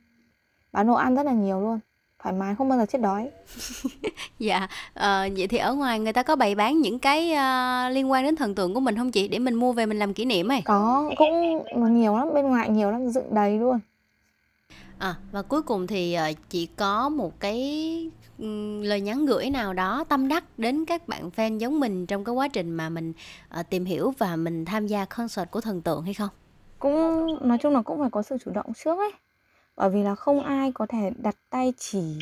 Bán 0.72 0.86
đồ 0.86 0.94
ăn 0.94 1.14
rất 1.14 1.26
là 1.26 1.32
nhiều 1.32 1.60
luôn. 1.60 1.80
thoải 2.22 2.34
mái 2.34 2.54
không 2.54 2.68
bao 2.68 2.78
giờ 2.78 2.86
chết 2.86 3.00
đói 3.00 3.30
dạ 4.38 4.68
ờ, 4.94 5.28
vậy 5.36 5.46
thì 5.46 5.58
ở 5.58 5.74
ngoài 5.74 6.00
người 6.00 6.12
ta 6.12 6.22
có 6.22 6.36
bày 6.36 6.54
bán 6.54 6.80
những 6.80 6.98
cái 6.98 7.32
ờ, 7.32 7.88
liên 7.88 8.10
quan 8.10 8.24
đến 8.24 8.36
thần 8.36 8.54
tượng 8.54 8.74
của 8.74 8.80
mình 8.80 8.96
không 8.96 9.10
chị 9.10 9.28
để 9.28 9.38
mình 9.38 9.54
mua 9.54 9.72
về 9.72 9.86
mình 9.86 9.98
làm 9.98 10.14
kỷ 10.14 10.24
niệm 10.24 10.48
ấy 10.48 10.62
có 10.64 11.10
cũng 11.16 11.94
nhiều 12.00 12.16
lắm 12.16 12.34
bên 12.34 12.44
ngoài 12.44 12.68
nhiều 12.68 12.90
lắm 12.90 13.08
dựng 13.08 13.34
đầy 13.34 13.58
luôn 13.58 13.78
à 15.00 15.14
và 15.32 15.42
cuối 15.42 15.62
cùng 15.62 15.86
thì 15.86 16.14
ờ, 16.14 16.32
chị 16.48 16.68
có 16.76 17.08
một 17.08 17.40
cái 17.40 18.10
lời 18.82 19.00
nhắn 19.00 19.26
gửi 19.26 19.50
nào 19.50 19.72
đó 19.72 20.04
tâm 20.08 20.28
đắc 20.28 20.44
đến 20.58 20.84
các 20.84 21.08
bạn 21.08 21.30
fan 21.36 21.58
giống 21.58 21.80
mình 21.80 22.06
trong 22.06 22.24
cái 22.24 22.34
quá 22.34 22.48
trình 22.48 22.70
mà 22.70 22.88
mình 22.88 23.12
ờ, 23.48 23.62
tìm 23.62 23.84
hiểu 23.84 24.12
và 24.18 24.36
mình 24.36 24.64
tham 24.64 24.86
gia 24.86 25.04
concert 25.04 25.50
của 25.50 25.60
thần 25.60 25.82
tượng 25.82 26.02
hay 26.02 26.14
không? 26.14 26.28
Cũng 26.78 27.36
nói 27.48 27.58
chung 27.58 27.72
là 27.72 27.82
cũng 27.82 27.98
phải 27.98 28.10
có 28.10 28.22
sự 28.22 28.36
chủ 28.44 28.50
động 28.50 28.72
trước 28.84 28.98
ấy. 28.98 29.12
Bởi 29.76 29.90
vì 29.90 30.02
là 30.02 30.14
không 30.14 30.40
ai 30.40 30.72
có 30.72 30.86
thể 30.86 31.10
đặt 31.16 31.36
tay 31.50 31.72
chỉ 31.78 32.18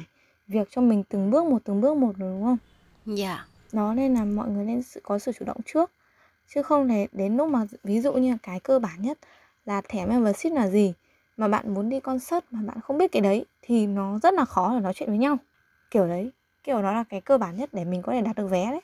việc 0.48 0.68
cho 0.70 0.80
mình 0.80 1.02
từng 1.08 1.30
bước 1.30 1.46
một 1.46 1.58
từng 1.64 1.80
bước 1.80 1.96
một 1.96 2.12
rồi 2.16 2.32
đúng 2.32 2.44
không? 2.44 2.58
Dạ. 3.16 3.44
Đó 3.72 3.94
nên 3.94 4.14
là 4.14 4.24
mọi 4.24 4.48
người 4.48 4.64
nên 4.64 4.82
có 5.02 5.18
sự 5.18 5.32
chủ 5.38 5.44
động 5.44 5.60
trước. 5.66 5.90
Chứ 6.54 6.62
không 6.62 6.88
thể 6.88 7.06
đến 7.12 7.36
lúc 7.36 7.50
mà 7.50 7.66
ví 7.84 8.00
dụ 8.00 8.12
như 8.12 8.30
là 8.30 8.38
cái 8.42 8.60
cơ 8.60 8.78
bản 8.78 9.02
nhất 9.02 9.18
là 9.64 9.80
thẻ 9.88 10.06
membership 10.06 10.52
là 10.52 10.68
gì 10.68 10.94
mà 11.38 11.48
bạn 11.48 11.74
muốn 11.74 11.88
đi 11.88 12.00
concert 12.00 12.44
mà 12.50 12.60
bạn 12.66 12.80
không 12.80 12.98
biết 12.98 13.12
cái 13.12 13.22
đấy 13.22 13.44
thì 13.62 13.86
nó 13.86 14.18
rất 14.22 14.34
là 14.34 14.44
khó 14.44 14.74
để 14.74 14.80
nói 14.80 14.92
chuyện 14.96 15.08
với 15.08 15.18
nhau 15.18 15.38
kiểu 15.90 16.08
đấy 16.08 16.30
kiểu 16.64 16.82
đó 16.82 16.92
là 16.92 17.04
cái 17.04 17.20
cơ 17.20 17.38
bản 17.38 17.56
nhất 17.56 17.70
để 17.72 17.84
mình 17.84 18.02
có 18.02 18.12
thể 18.12 18.20
đạt 18.20 18.36
được 18.36 18.46
vé 18.50 18.70
đấy 18.70 18.80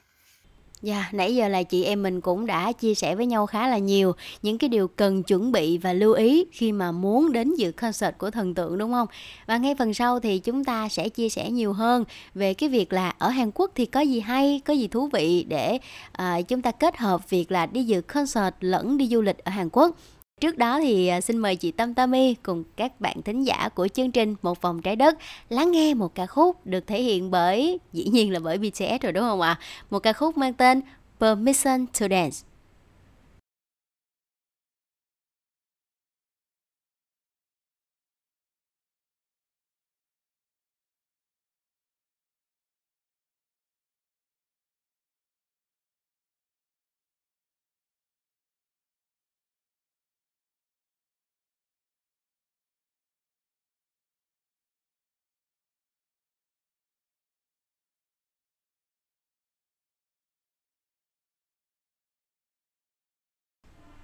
Dạ, 0.85 1.09
nãy 1.13 1.35
giờ 1.35 1.49
là 1.49 1.63
chị 1.63 1.85
em 1.85 2.03
mình 2.03 2.21
cũng 2.21 2.47
đã 2.47 2.73
chia 2.73 2.95
sẻ 2.95 3.15
với 3.15 3.27
nhau 3.27 3.47
khá 3.47 3.69
là 3.69 3.79
nhiều 3.79 4.13
những 4.43 4.59
cái 4.59 4.69
điều 4.69 4.89
cần 4.89 5.23
chuẩn 5.23 5.53
bị 5.53 5.79
và 5.79 5.93
lưu 5.93 6.13
ý 6.13 6.45
khi 6.53 6.73
mà 6.73 6.93
muốn 6.93 7.33
đến 7.33 7.55
dự 7.55 7.73
concert 7.73 8.19
của 8.19 8.31
thần 8.31 8.55
tượng 8.55 8.79
đúng 8.79 8.93
không? 8.93 9.09
Và 9.47 9.57
ngay 9.57 9.75
phần 9.79 9.95
sau 9.95 10.21
thì 10.21 10.39
chúng 10.39 10.65
ta 10.65 10.89
sẽ 10.89 11.09
chia 11.09 11.29
sẻ 11.29 11.51
nhiều 11.51 11.73
hơn 11.73 12.05
về 12.35 12.55
cái 12.55 12.69
việc 12.69 12.93
là 12.93 13.15
ở 13.19 13.29
Hàn 13.29 13.51
Quốc 13.55 13.71
thì 13.75 13.87
có 13.87 14.01
gì 14.01 14.21
hay, 14.21 14.61
có 14.65 14.75
gì 14.75 14.89
thú 14.89 15.09
vị 15.13 15.47
để 15.49 15.79
à, 16.13 16.43
chúng 16.43 16.63
ta 16.63 16.71
kết 16.71 16.97
hợp 16.97 17.31
việc 17.31 17.53
là 17.53 17.67
đi 17.67 17.85
dự 17.85 18.01
concert 18.01 18.55
lẫn 18.61 18.99
đi 18.99 19.09
du 19.09 19.23
lịch 19.23 19.45
ở 19.45 19.51
Hàn 19.51 19.69
Quốc. 19.73 19.97
Trước 20.41 20.59
đó 20.59 20.81
thì 20.81 21.09
à, 21.09 21.21
xin 21.21 21.39
mời 21.39 21.57
chị 21.57 21.71
Tâm 21.71 21.95
Tami 21.95 22.35
cùng 22.43 22.65
các 22.77 23.01
bạn 23.01 23.23
thính 23.23 23.45
giả 23.45 23.69
của 23.69 23.89
chương 23.89 24.11
trình 24.11 24.35
Một 24.43 24.63
vòng 24.63 24.83
trái 24.83 24.97
đất 24.97 25.19
lắng 25.49 25.71
nghe 25.73 25.95
một 25.95 26.15
ca 26.15 26.27
khúc 26.27 26.67
được 26.67 26.87
thể 26.87 27.03
hiện 27.03 27.31
bởi, 27.31 27.79
dĩ 27.93 28.05
nhiên 28.05 28.33
là 28.33 28.41
bởi 28.41 28.59
BTS 28.59 29.03
rồi 29.03 29.13
đúng 29.13 29.25
không 29.25 29.41
ạ? 29.41 29.59
Một 29.91 29.99
ca 29.99 30.13
khúc 30.13 30.37
mang 30.37 30.55
tên 30.55 30.81
Permission 31.21 31.87
to 31.87 32.09
Dance. 32.11 32.37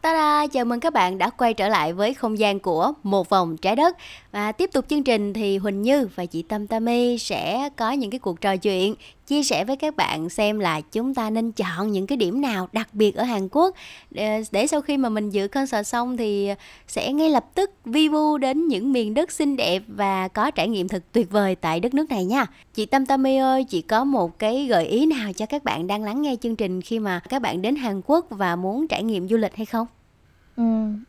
Ta-da! 0.03 0.47
Chào 0.47 0.65
mừng 0.65 0.81
các 0.81 0.93
bạn 0.93 1.19
đã 1.19 1.31
quay 1.31 1.55
trở 1.55 1.69
lại 1.69 1.93
với 1.93 2.15
không 2.15 2.39
gian 2.39 2.61
của 2.61 2.93
Một 3.03 3.29
vòng 3.29 3.57
trái 3.57 3.77
đất. 3.77 3.97
Và 4.33 4.53
tiếp 4.53 4.71
tục 4.73 4.85
chương 4.89 5.03
trình 5.03 5.33
thì 5.33 5.59
Huỳnh 5.59 5.83
Như 5.83 6.09
và 6.15 6.27
chị 6.27 6.43
Tâm 6.43 6.67
Tami 6.67 7.19
sẽ 7.19 7.69
có 7.77 7.91
những 7.91 8.11
cái 8.11 8.19
cuộc 8.19 8.41
trò 8.41 8.57
chuyện 8.57 8.95
chia 9.31 9.43
sẻ 9.43 9.65
với 9.65 9.77
các 9.77 9.97
bạn 9.97 10.29
xem 10.29 10.59
là 10.59 10.81
chúng 10.81 11.15
ta 11.15 11.31
nên 11.31 11.53
chọn 11.53 11.93
những 11.93 12.07
cái 12.07 12.17
điểm 12.17 12.41
nào 12.41 12.69
đặc 12.73 12.89
biệt 12.93 13.17
ở 13.17 13.25
Hàn 13.25 13.49
Quốc 13.53 13.75
để, 14.11 14.43
để 14.53 14.67
sau 14.67 14.81
khi 14.81 14.97
mà 14.97 15.09
mình 15.09 15.31
dự 15.31 15.49
concert 15.49 15.87
xong 15.87 16.17
thì 16.17 16.55
sẽ 16.87 17.13
ngay 17.13 17.31
lập 17.31 17.45
tức 17.55 17.71
vi 17.85 18.09
vu 18.09 18.39
đến 18.39 18.67
những 18.67 18.93
miền 18.93 19.15
đất 19.15 19.33
xinh 19.33 19.57
đẹp 19.57 19.83
và 19.87 20.29
có 20.29 20.51
trải 20.51 20.69
nghiệm 20.69 20.89
thật 20.89 21.03
tuyệt 21.13 21.31
vời 21.31 21.55
tại 21.55 21.81
đất 21.81 21.95
nước 21.95 22.11
này 22.11 22.25
nha. 22.25 22.47
Chị 22.75 22.87
Tâm 22.87 23.07
tâm 23.07 23.27
ơi, 23.27 23.65
chị 23.65 23.83
có 23.83 24.05
một 24.05 24.39
cái 24.39 24.67
gợi 24.67 24.87
ý 24.87 25.07
nào 25.07 25.33
cho 25.33 25.47
các 25.47 25.65
bạn 25.65 25.87
đang 25.87 26.05
lắng 26.05 26.23
nghe 26.23 26.37
chương 26.41 26.57
trình 26.57 26.81
khi 26.83 26.99
mà 26.99 27.21
các 27.29 27.43
bạn 27.43 27.63
đến 27.63 27.77
Hàn 27.77 28.01
Quốc 28.07 28.27
và 28.31 28.57
muốn 28.57 28.89
trải 28.89 29.03
nghiệm 29.03 29.29
du 29.29 29.37
lịch 29.37 29.57
hay 29.57 29.67
không? 29.67 29.87
Ừ, 30.57 30.65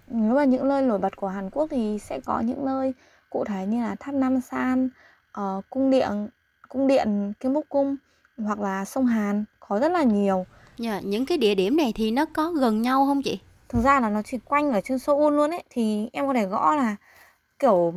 nếu 0.07 0.36
mà 0.36 0.43
những 0.43 0.67
nơi 0.67 0.81
nổi 0.81 0.99
bật 0.99 1.15
của 1.15 1.27
Hàn 1.27 1.49
Quốc 1.49 1.67
thì 1.71 1.97
sẽ 1.99 2.19
có 2.25 2.39
những 2.39 2.65
nơi 2.65 2.93
cụ 3.29 3.43
thể 3.45 3.65
như 3.65 3.81
là 3.81 3.95
tháp 3.99 4.15
Nam 4.15 4.41
San, 4.41 4.89
uh, 5.39 5.65
cung 5.69 5.89
điện 5.89 6.27
cung 6.69 6.88
điện 6.88 7.34
Kim 7.39 7.53
Búc 7.53 7.65
Cung 7.69 7.95
hoặc 8.41 8.60
là 8.60 8.86
sông 8.86 9.06
Hàn 9.06 9.45
có 9.60 9.80
rất 9.80 9.91
là 9.91 10.04
nhiều. 10.04 10.45
Dạ, 10.77 10.99
những 11.04 11.25
cái 11.25 11.38
địa 11.38 11.56
điểm 11.56 11.77
này 11.77 11.91
thì 11.95 12.12
nó 12.12 12.25
có 12.34 12.51
gần 12.51 12.82
nhau 12.82 13.06
không 13.06 13.21
chị? 13.21 13.39
Thực 13.69 13.82
ra 13.82 13.99
là 13.99 14.10
nó 14.10 14.21
chỉ 14.21 14.38
quanh 14.45 14.71
ở 14.71 14.82
trên 14.82 14.99
Seoul 14.99 15.36
luôn 15.36 15.51
ấy 15.51 15.63
thì 15.69 16.10
em 16.13 16.27
có 16.27 16.34
thể 16.34 16.45
gõ 16.45 16.75
là 16.75 16.95
kiểu 17.60 17.93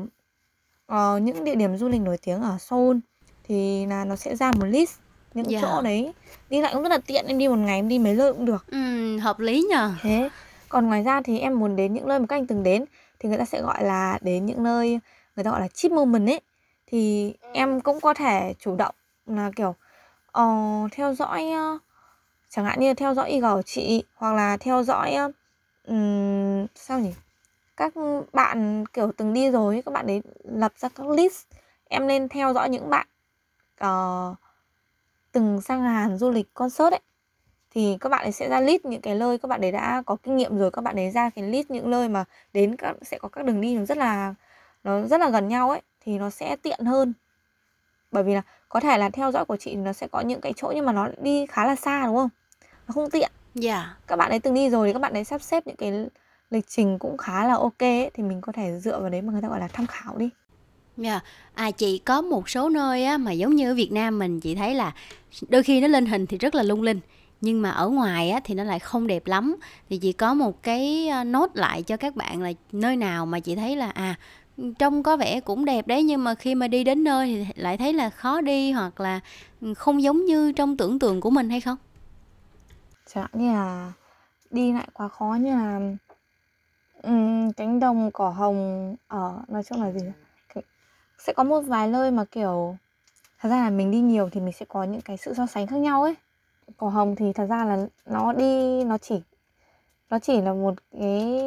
ờ, 0.87 1.19
những 1.19 1.45
địa 1.45 1.55
điểm 1.55 1.77
du 1.77 1.89
lịch 1.89 2.01
nổi 2.01 2.19
tiếng 2.23 2.43
ở 2.43 2.57
Seoul 2.59 2.97
thì 3.45 3.87
là 3.87 4.05
nó 4.05 4.17
sẽ 4.17 4.37
ra 4.37 4.53
một 4.53 4.65
list 4.67 4.99
những 5.35 5.51
Dạ. 5.51 5.61
chỗ 5.63 5.83
đấy 5.83 6.13
đi 6.51 6.61
lại 6.61 6.73
cũng 6.75 6.83
rất 6.83 6.89
là 6.89 6.99
tiện 7.07 7.27
em 7.27 7.39
đi 7.39 7.49
một 7.49 7.57
ngày 7.57 7.79
em 7.79 7.89
đi 7.89 7.99
mấy 7.99 8.15
nơi 8.15 8.33
cũng 8.33 8.45
được 8.45 8.65
Ừm, 8.71 9.19
hợp 9.19 9.39
lý 9.41 9.67
nhờ. 9.71 9.95
thế 10.03 10.29
còn 10.69 10.87
ngoài 10.87 11.03
ra 11.03 11.23
thì 11.23 11.39
em 11.39 11.59
muốn 11.59 11.77
đến 11.77 11.95
những 11.95 12.09
nơi 12.09 12.19
mà 12.19 12.27
các 12.27 12.37
anh 12.37 12.47
từng 12.47 12.63
đến 12.63 12.85
thì 13.19 13.29
người 13.29 13.39
ta 13.39 13.45
sẽ 13.45 13.63
gọi 13.63 13.85
là 13.85 14.19
đến 14.23 14.47
những 14.47 14.63
nơi 14.63 15.01
người 15.37 15.45
ta 15.45 15.51
gọi 15.51 15.61
là 15.61 15.69
chip 15.69 15.93
moment 15.93 16.29
ấy 16.29 16.41
thì 16.87 17.35
em 17.53 17.81
cũng 17.81 18.01
có 18.01 18.15
thể 18.15 18.55
chủ 18.59 18.77
động 18.77 18.95
là 19.27 19.51
kiểu 19.57 19.75
uh, 20.39 20.93
theo 20.93 21.15
dõi 21.15 21.45
uh, 21.75 21.81
chẳng 22.49 22.65
hạn 22.65 22.81
như 22.81 22.95
theo 22.95 23.15
dõi 23.15 23.31
IG 23.31 23.41
của 23.43 23.63
chị 23.67 24.05
hoặc 24.15 24.33
là 24.33 24.57
theo 24.57 24.83
dõi 24.83 25.17
um, 25.87 26.67
sao 26.75 27.01
nhỉ? 27.01 27.13
Các 27.77 27.93
bạn 28.33 28.85
kiểu 28.93 29.13
từng 29.17 29.33
đi 29.33 29.51
rồi 29.51 29.83
các 29.87 29.95
bạn 29.95 30.07
đấy 30.07 30.23
lập 30.45 30.73
ra 30.77 30.89
các 30.89 31.09
list 31.09 31.47
em 31.89 32.07
nên 32.07 32.29
theo 32.29 32.53
dõi 32.53 32.69
những 32.69 32.91
bạn 32.91 33.07
uh, 33.85 34.37
từng 35.33 35.61
sang 35.61 35.83
Hàn 35.83 36.19
du 36.19 36.31
lịch 36.31 36.55
concert 36.55 36.93
ấy. 36.93 37.01
Thì 37.71 37.97
các 38.01 38.09
bạn 38.09 38.23
ấy 38.23 38.33
sẽ 38.33 38.49
ra 38.49 38.61
list 38.61 38.85
những 38.85 39.01
cái 39.01 39.15
nơi 39.15 39.39
các 39.39 39.49
bạn 39.49 39.61
ấy 39.61 39.73
đã 39.73 40.03
có 40.07 40.17
kinh 40.23 40.37
nghiệm 40.37 40.59
rồi 40.59 40.71
các 40.71 40.83
bạn 40.83 40.97
ấy 40.97 41.11
ra 41.11 41.31
cái 41.31 41.45
list 41.45 41.71
những 41.71 41.91
nơi 41.91 42.09
mà 42.09 42.25
đến 42.53 42.77
các 42.77 42.97
sẽ 43.03 43.19
có 43.19 43.29
các 43.29 43.45
đường 43.45 43.61
đi 43.61 43.77
nó 43.77 43.85
rất 43.85 43.99
là 43.99 44.35
nó 44.85 45.03
rất 45.07 45.21
là 45.21 45.31
gần 45.31 45.49
nhau 45.49 45.71
ấy 45.71 45.83
thì 46.01 46.19
nó 46.19 46.31
sẽ 46.31 46.57
tiện 46.57 46.85
hơn 46.85 47.13
bởi 48.15 48.23
vì 48.23 48.35
là 48.35 48.43
có 48.69 48.81
thể 48.81 48.99
là 48.99 49.11
theo 49.11 49.33
dõi 49.33 49.45
của 49.45 49.57
chị 49.57 49.75
nó 49.75 49.93
sẽ 49.93 50.07
có 50.07 50.21
những 50.21 50.41
cái 50.41 50.53
chỗ 50.57 50.73
nhưng 50.75 50.87
mà 50.87 50.93
nó 50.93 51.09
đi 51.23 51.47
khá 51.47 51.67
là 51.67 51.77
xa 51.77 52.07
đúng 52.07 52.17
không 52.17 52.29
nó 52.89 52.93
không 52.93 53.11
tiện 53.11 53.31
Dạ. 53.55 53.97
các 54.07 54.17
bạn 54.17 54.31
ấy 54.31 54.41
từng 54.41 54.55
đi 54.55 54.71
rồi 54.71 54.89
thì 54.89 54.93
các 54.93 54.99
bạn 54.99 55.13
ấy 55.13 55.25
sắp 55.25 55.43
xếp 55.43 55.67
những 55.67 55.77
cái 55.77 56.07
lịch 56.51 56.69
trình 56.69 56.99
cũng 56.99 57.17
khá 57.17 57.47
là 57.47 57.55
ok 57.55 57.79
ấy, 57.79 58.11
thì 58.15 58.23
mình 58.23 58.41
có 58.41 58.53
thể 58.53 58.79
dựa 58.81 59.01
vào 59.01 59.09
đấy 59.11 59.23
mà 59.23 59.33
người 59.33 59.43
ta 59.43 59.49
gọi 59.49 59.61
là 59.61 59.69
tham 59.69 59.87
khảo 59.87 60.17
đi 60.17 60.29
Dạ. 60.97 61.21
À 61.55 61.71
chị 61.71 61.99
có 61.99 62.23
một 62.23 62.49
số 62.49 62.69
nơi 62.69 63.05
á 63.05 63.19
mà 63.19 63.33
giống 63.33 63.55
như 63.55 63.71
ở 63.71 63.75
Việt 63.75 63.93
Nam 63.93 64.19
mình 64.19 64.41
chị 64.41 64.55
thấy 64.55 64.75
là 64.75 64.93
đôi 65.49 65.63
khi 65.63 65.81
nó 65.81 65.89
lên 65.89 66.07
hình 66.07 66.27
thì 66.27 66.39
rất 66.39 66.55
là 66.55 66.63
lung 66.63 66.83
linh 66.83 67.01
nhưng 67.41 67.63
mà 67.63 67.71
ở 67.71 67.89
ngoài 67.89 68.31
á 68.31 68.41
thì 68.45 68.55
nó 68.55 68.65
lại 68.65 68.79
không 68.79 69.07
đẹp 69.07 69.27
lắm 69.27 69.57
thì 69.91 69.99
chị 69.99 70.13
có 70.13 70.35
một 70.35 70.63
cái 70.63 71.09
ờ, 71.09 71.25
nốt 71.25 71.51
lại 71.55 71.83
cho 71.83 71.97
các 71.97 72.17
bạn 72.17 72.43
là 72.43 72.53
nơi 72.73 72.97
nào 72.97 73.27
mà 73.27 73.41
chị 73.41 73.57
thấy 73.57 73.77
là 73.77 73.91
à 73.91 74.15
trông 74.79 75.03
có 75.03 75.17
vẻ 75.17 75.41
cũng 75.41 75.65
đẹp 75.65 75.87
đấy 75.87 76.03
nhưng 76.03 76.25
mà 76.25 76.35
khi 76.35 76.55
mà 76.55 76.69
đi 76.69 76.85
đến 76.85 77.05
nơi 77.05 77.27
thì 77.27 77.63
lại 77.63 77.79
thấy 77.79 77.93
là 77.93 78.11
khó 78.11 78.41
đi 78.41 78.73
hoặc 78.73 79.01
là 79.01 79.21
ừ, 79.61 79.75
không 79.75 80.03
giống 80.03 80.25
như 80.25 80.53
trong 80.53 80.77
tưởng 80.77 80.99
tượng 80.99 81.21
của 81.21 81.31
mình 81.31 81.51
hay 81.51 81.61
không? 81.61 81.77
chẳng 83.07 83.25
hạn 83.25 83.43
như 83.43 83.53
là 83.53 83.93
đi 84.51 84.73
lại 84.73 84.89
quá 84.93 85.09
khó 85.09 85.37
như 85.41 85.51
là 85.51 85.81
um, 87.03 87.53
cánh 87.53 87.81
đồng 87.81 88.11
cỏ 88.11 88.29
hồng 88.29 88.97
ở 89.09 89.43
nói 89.49 89.63
chung 89.63 89.83
là 89.83 89.93
gì 89.93 90.01
sẽ 91.19 91.33
có 91.33 91.45
một 91.45 91.61
vài 91.61 91.89
nơi 91.89 92.11
mà 92.11 92.25
kiểu 92.25 92.77
thật 93.41 93.49
ra 93.49 93.57
là 93.57 93.71
mình 93.71 93.91
đi 93.91 94.01
nhiều 94.01 94.29
thì 94.33 94.41
mình 94.41 94.53
sẽ 94.53 94.67
có 94.69 94.85
những 94.85 95.01
cái 95.01 95.17
sự 95.17 95.35
so 95.35 95.47
sánh 95.47 95.67
khác 95.67 95.77
nhau 95.77 96.03
ấy 96.03 96.15
cỏ 96.77 96.89
hồng 96.89 97.17
thì 97.17 97.33
thật 97.33 97.47
ra 97.47 97.65
là 97.65 97.87
nó 98.07 98.33
đi 98.33 98.85
nó 98.85 98.99
chỉ 98.99 99.21
nó 100.11 100.19
chỉ 100.19 100.41
là 100.41 100.53
một 100.53 100.75
cái 100.93 101.41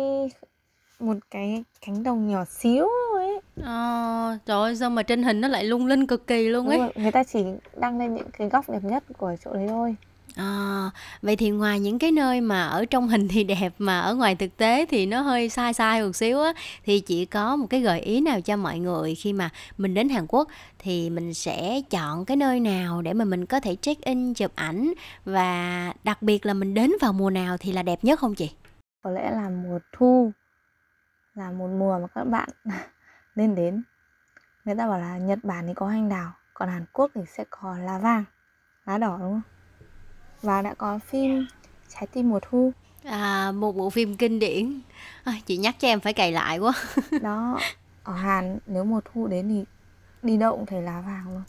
một 1.00 1.18
cái 1.32 1.64
cánh 1.86 2.04
đồng 2.04 2.28
nhỏ 2.28 2.46
xíu 2.46 2.88
ấy 3.18 3.40
Ờ, 3.64 4.38
trời 4.46 4.58
ơi 4.62 4.76
sao 4.76 4.90
mà 4.90 5.04
trên 5.04 5.24
hình 5.24 5.42
nó 5.42 5.48
lại 5.48 5.64
lung 5.64 5.86
linh 5.88 6.08
cực 6.08 6.28
kỳ 6.28 6.50
luôn 6.50 6.68
ấy. 6.68 6.80
người 6.96 7.12
ta 7.12 7.24
chỉ 7.24 7.44
đăng 7.78 8.00
lên 8.00 8.16
những 8.16 8.28
cái 8.38 8.50
góc 8.50 8.70
đẹp 8.70 8.84
nhất 8.84 9.04
của 9.18 9.36
chỗ 9.46 9.54
đấy 9.54 9.66
thôi 9.68 9.96
À, 10.36 10.90
vậy 11.22 11.36
thì 11.36 11.50
ngoài 11.50 11.80
những 11.80 12.00
cái 12.00 12.12
nơi 12.12 12.42
mà 12.42 12.68
ở 12.68 12.86
trong 12.86 13.08
hình 13.08 13.28
thì 13.28 13.44
đẹp 13.44 13.74
mà 13.78 14.00
ở 14.02 14.16
ngoài 14.16 14.36
thực 14.36 14.58
tế 14.58 14.86
thì 14.90 15.06
nó 15.06 15.22
hơi 15.22 15.50
sai 15.50 15.74
sai 15.74 16.04
một 16.04 16.16
xíu 16.16 16.42
á 16.42 16.54
thì 16.86 17.00
chị 17.00 17.26
có 17.26 17.56
một 17.56 17.68
cái 17.70 17.82
gợi 17.82 18.00
ý 18.00 18.22
nào 18.22 18.42
cho 18.42 18.56
mọi 18.58 18.80
người 18.80 19.16
khi 19.16 19.34
mà 19.34 19.50
mình 19.78 19.94
đến 19.94 20.10
Hàn 20.10 20.26
Quốc 20.28 20.48
thì 20.80 21.10
mình 21.10 21.34
sẽ 21.34 21.82
chọn 21.90 22.26
cái 22.26 22.38
nơi 22.38 22.60
nào 22.60 23.02
để 23.02 23.14
mà 23.14 23.26
mình 23.26 23.46
có 23.46 23.60
thể 23.60 23.76
check 23.76 24.06
in 24.06 24.34
chụp 24.34 24.52
ảnh 24.56 24.94
và 25.26 25.94
đặc 26.04 26.22
biệt 26.22 26.46
là 26.46 26.54
mình 26.54 26.74
đến 26.74 26.92
vào 27.02 27.14
mùa 27.14 27.30
nào 27.30 27.58
thì 27.58 27.72
là 27.72 27.84
đẹp 27.84 28.04
nhất 28.04 28.20
không 28.20 28.36
chị? 28.36 28.50
có 29.04 29.10
lẽ 29.12 29.32
là 29.32 29.50
mùa 29.50 29.80
thu 29.98 30.32
là 31.38 31.52
một 31.52 31.68
mùa 31.68 32.00
mà 32.00 32.08
các 32.08 32.24
bạn 32.24 32.50
nên 33.36 33.56
đến. 33.56 33.84
Người 34.66 34.76
ta 34.76 34.88
bảo 34.88 35.00
là 35.00 35.18
Nhật 35.18 35.40
Bản 35.44 35.68
thì 35.68 35.74
có 35.74 35.86
hoa 35.86 35.96
anh 35.96 36.10
đào 36.10 36.32
còn 36.54 36.70
Hàn 36.70 36.86
Quốc 36.94 37.12
thì 37.16 37.22
sẽ 37.28 37.44
có 37.50 37.78
lá 37.78 37.98
vàng 37.98 38.24
lá 38.86 38.98
đỏ 38.98 39.18
đúng 39.20 39.32
không? 39.32 39.42
Và 40.42 40.62
đã 40.62 40.74
có 40.74 41.00
phim 41.00 41.48
trái 41.88 42.08
tim 42.08 42.30
mùa 42.30 42.40
thu. 42.42 42.72
À, 43.04 43.52
một 43.52 43.76
bộ 43.76 43.90
phim 43.90 44.18
kinh 44.18 44.40
điển. 44.40 44.82
À, 45.24 45.34
chị 45.46 45.58
nhắc 45.58 45.76
cho 45.80 45.88
em 45.88 46.00
phải 46.00 46.14
cày 46.14 46.32
lại 46.32 46.60
quá. 46.60 46.74
đó 47.22 47.60
ở 48.04 48.14
Hàn 48.14 48.60
nếu 48.66 48.84
mùa 48.84 49.02
thu 49.06 49.28
đến 49.28 49.50
thì 49.50 49.66
đi 50.24 50.38
đâu 50.38 50.52
cũng 50.52 50.66
thấy 50.66 50.82
lá 50.82 51.02
vàng 51.02 51.34
luôn. 51.34 51.44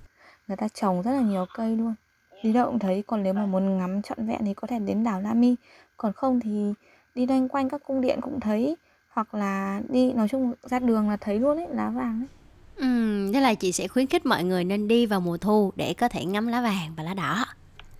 Người 0.48 0.56
ta 0.56 0.68
trồng 0.68 1.02
rất 1.02 1.12
là 1.12 1.20
nhiều 1.20 1.46
cây 1.54 1.76
luôn. 1.76 1.94
Đi 2.42 2.52
đâu 2.52 2.66
cũng 2.66 2.78
thấy 2.78 3.04
còn 3.06 3.22
nếu 3.22 3.32
mà 3.32 3.46
muốn 3.46 3.78
ngắm 3.78 4.02
trọn 4.02 4.26
vẹn 4.26 4.40
thì 4.44 4.54
có 4.54 4.66
thể 4.68 4.78
đến 4.78 5.04
đảo 5.04 5.20
Lami 5.20 5.56
còn 5.96 6.12
không 6.12 6.40
thì 6.40 6.74
đi 7.14 7.26
loanh 7.26 7.48
quanh 7.48 7.68
các 7.68 7.80
cung 7.86 8.00
điện 8.00 8.20
cũng 8.22 8.40
thấy 8.40 8.76
hoặc 9.18 9.34
là 9.34 9.82
đi 9.88 10.12
nói 10.12 10.28
chung 10.28 10.54
ra 10.62 10.78
đường 10.78 11.10
là 11.10 11.16
thấy 11.16 11.38
luôn 11.40 11.56
ấy 11.56 11.66
lá 11.70 11.90
vàng 11.90 12.20
ấy 12.22 12.28
Ừm, 12.76 13.32
thế 13.32 13.40
là 13.40 13.54
chị 13.54 13.72
sẽ 13.72 13.88
khuyến 13.88 14.06
khích 14.06 14.26
mọi 14.26 14.44
người 14.44 14.64
nên 14.64 14.88
đi 14.88 15.06
vào 15.06 15.20
mùa 15.20 15.36
thu 15.36 15.72
để 15.76 15.94
có 15.94 16.08
thể 16.08 16.24
ngắm 16.24 16.46
lá 16.46 16.60
vàng 16.60 16.94
và 16.96 17.02
lá 17.02 17.14
đỏ. 17.14 17.44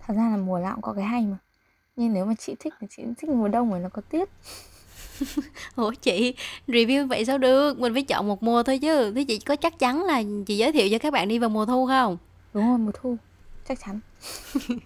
thật 0.07 0.13
ra 0.17 0.29
là 0.29 0.37
mùa 0.37 0.59
nào 0.59 0.73
cũng 0.75 0.81
có 0.81 0.93
cái 0.93 1.03
hay 1.05 1.25
mà 1.25 1.37
nhưng 1.95 2.13
nếu 2.13 2.25
mà 2.25 2.33
chị 2.39 2.55
thích 2.59 2.73
thì 2.79 2.87
chị 2.89 3.03
thích 3.17 3.29
mùa 3.29 3.47
đông 3.47 3.71
bởi 3.71 3.79
nó 3.79 3.89
có 3.89 4.01
tiết 4.09 4.29
Ủa 5.75 5.91
chị, 6.01 6.33
review 6.67 7.07
vậy 7.07 7.25
sao 7.25 7.37
được? 7.37 7.79
Mình 7.79 7.93
phải 7.93 8.03
chọn 8.03 8.27
một 8.27 8.43
mùa 8.43 8.63
thôi 8.63 8.79
chứ. 8.79 9.11
Thế 9.15 9.23
chị 9.23 9.39
có 9.39 9.55
chắc 9.55 9.79
chắn 9.79 10.03
là 10.03 10.23
chị 10.47 10.57
giới 10.57 10.71
thiệu 10.71 10.87
cho 10.91 10.97
các 10.99 11.13
bạn 11.13 11.27
đi 11.27 11.39
vào 11.39 11.49
mùa 11.49 11.65
thu 11.65 11.87
không? 11.87 12.17
đúng 12.53 12.67
rồi 12.69 12.77
mùa 12.77 12.91
thu 12.93 13.17
chắc 13.69 13.77
chắn 13.85 13.99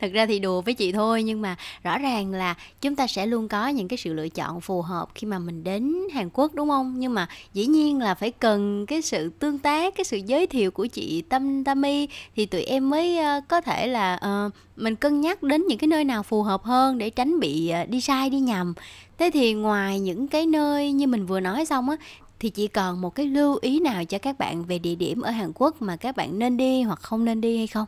Thật 0.00 0.10
ra 0.12 0.26
thì 0.26 0.38
đùa 0.38 0.60
với 0.60 0.74
chị 0.74 0.92
thôi 0.92 1.22
nhưng 1.22 1.42
mà 1.42 1.56
rõ 1.82 1.98
ràng 1.98 2.32
là 2.32 2.54
chúng 2.80 2.96
ta 2.96 3.06
sẽ 3.06 3.26
luôn 3.26 3.48
có 3.48 3.68
những 3.68 3.88
cái 3.88 3.96
sự 3.96 4.12
lựa 4.12 4.28
chọn 4.28 4.60
phù 4.60 4.82
hợp 4.82 5.08
khi 5.14 5.26
mà 5.26 5.38
mình 5.38 5.64
đến 5.64 5.94
Hàn 6.12 6.28
Quốc 6.32 6.54
đúng 6.54 6.68
không? 6.68 6.94
Nhưng 6.98 7.14
mà 7.14 7.28
dĩ 7.52 7.66
nhiên 7.66 7.98
là 7.98 8.14
phải 8.14 8.30
cần 8.30 8.86
cái 8.86 9.02
sự 9.02 9.30
tương 9.38 9.58
tác, 9.58 9.94
cái 9.94 10.04
sự 10.04 10.16
giới 10.26 10.46
thiệu 10.46 10.70
của 10.70 10.86
chị 10.86 11.22
Tâm 11.28 11.64
Tami 11.64 12.08
thì 12.36 12.46
tụi 12.46 12.62
em 12.62 12.90
mới 12.90 13.18
ờ, 13.18 13.40
có 13.48 13.60
thể 13.60 13.86
là 13.86 14.20
uh, 14.46 14.52
mình 14.76 14.96
cân 14.96 15.20
nhắc 15.20 15.42
đến 15.42 15.66
những 15.66 15.78
cái 15.78 15.88
nơi 15.88 16.04
nào 16.04 16.22
phù 16.22 16.42
hợp 16.42 16.62
hơn 16.62 16.98
để 16.98 17.10
tránh 17.10 17.40
bị 17.40 17.72
uh, 17.82 17.88
đi 17.88 18.00
sai 18.00 18.30
đi 18.30 18.38
nhầm. 18.38 18.74
Thế 19.18 19.30
thì 19.34 19.54
ngoài 19.54 20.00
những 20.00 20.28
cái 20.28 20.46
nơi 20.46 20.92
như 20.92 21.06
mình 21.06 21.26
vừa 21.26 21.40
nói 21.40 21.64
xong 21.64 21.90
á 21.90 21.96
thì 22.40 22.50
chỉ 22.50 22.68
còn 22.68 23.00
một 23.00 23.14
cái 23.14 23.26
lưu 23.26 23.58
ý 23.62 23.80
nào 23.80 24.04
cho 24.04 24.18
các 24.18 24.38
bạn 24.38 24.64
về 24.64 24.78
địa 24.78 24.94
điểm 24.94 25.20
ở 25.20 25.30
Hàn 25.30 25.52
Quốc 25.54 25.82
mà 25.82 25.96
các 25.96 26.16
bạn 26.16 26.38
nên 26.38 26.56
đi 26.56 26.82
hoặc 26.82 26.98
không 27.02 27.24
nên 27.24 27.40
đi 27.40 27.56
hay 27.56 27.66
không? 27.66 27.86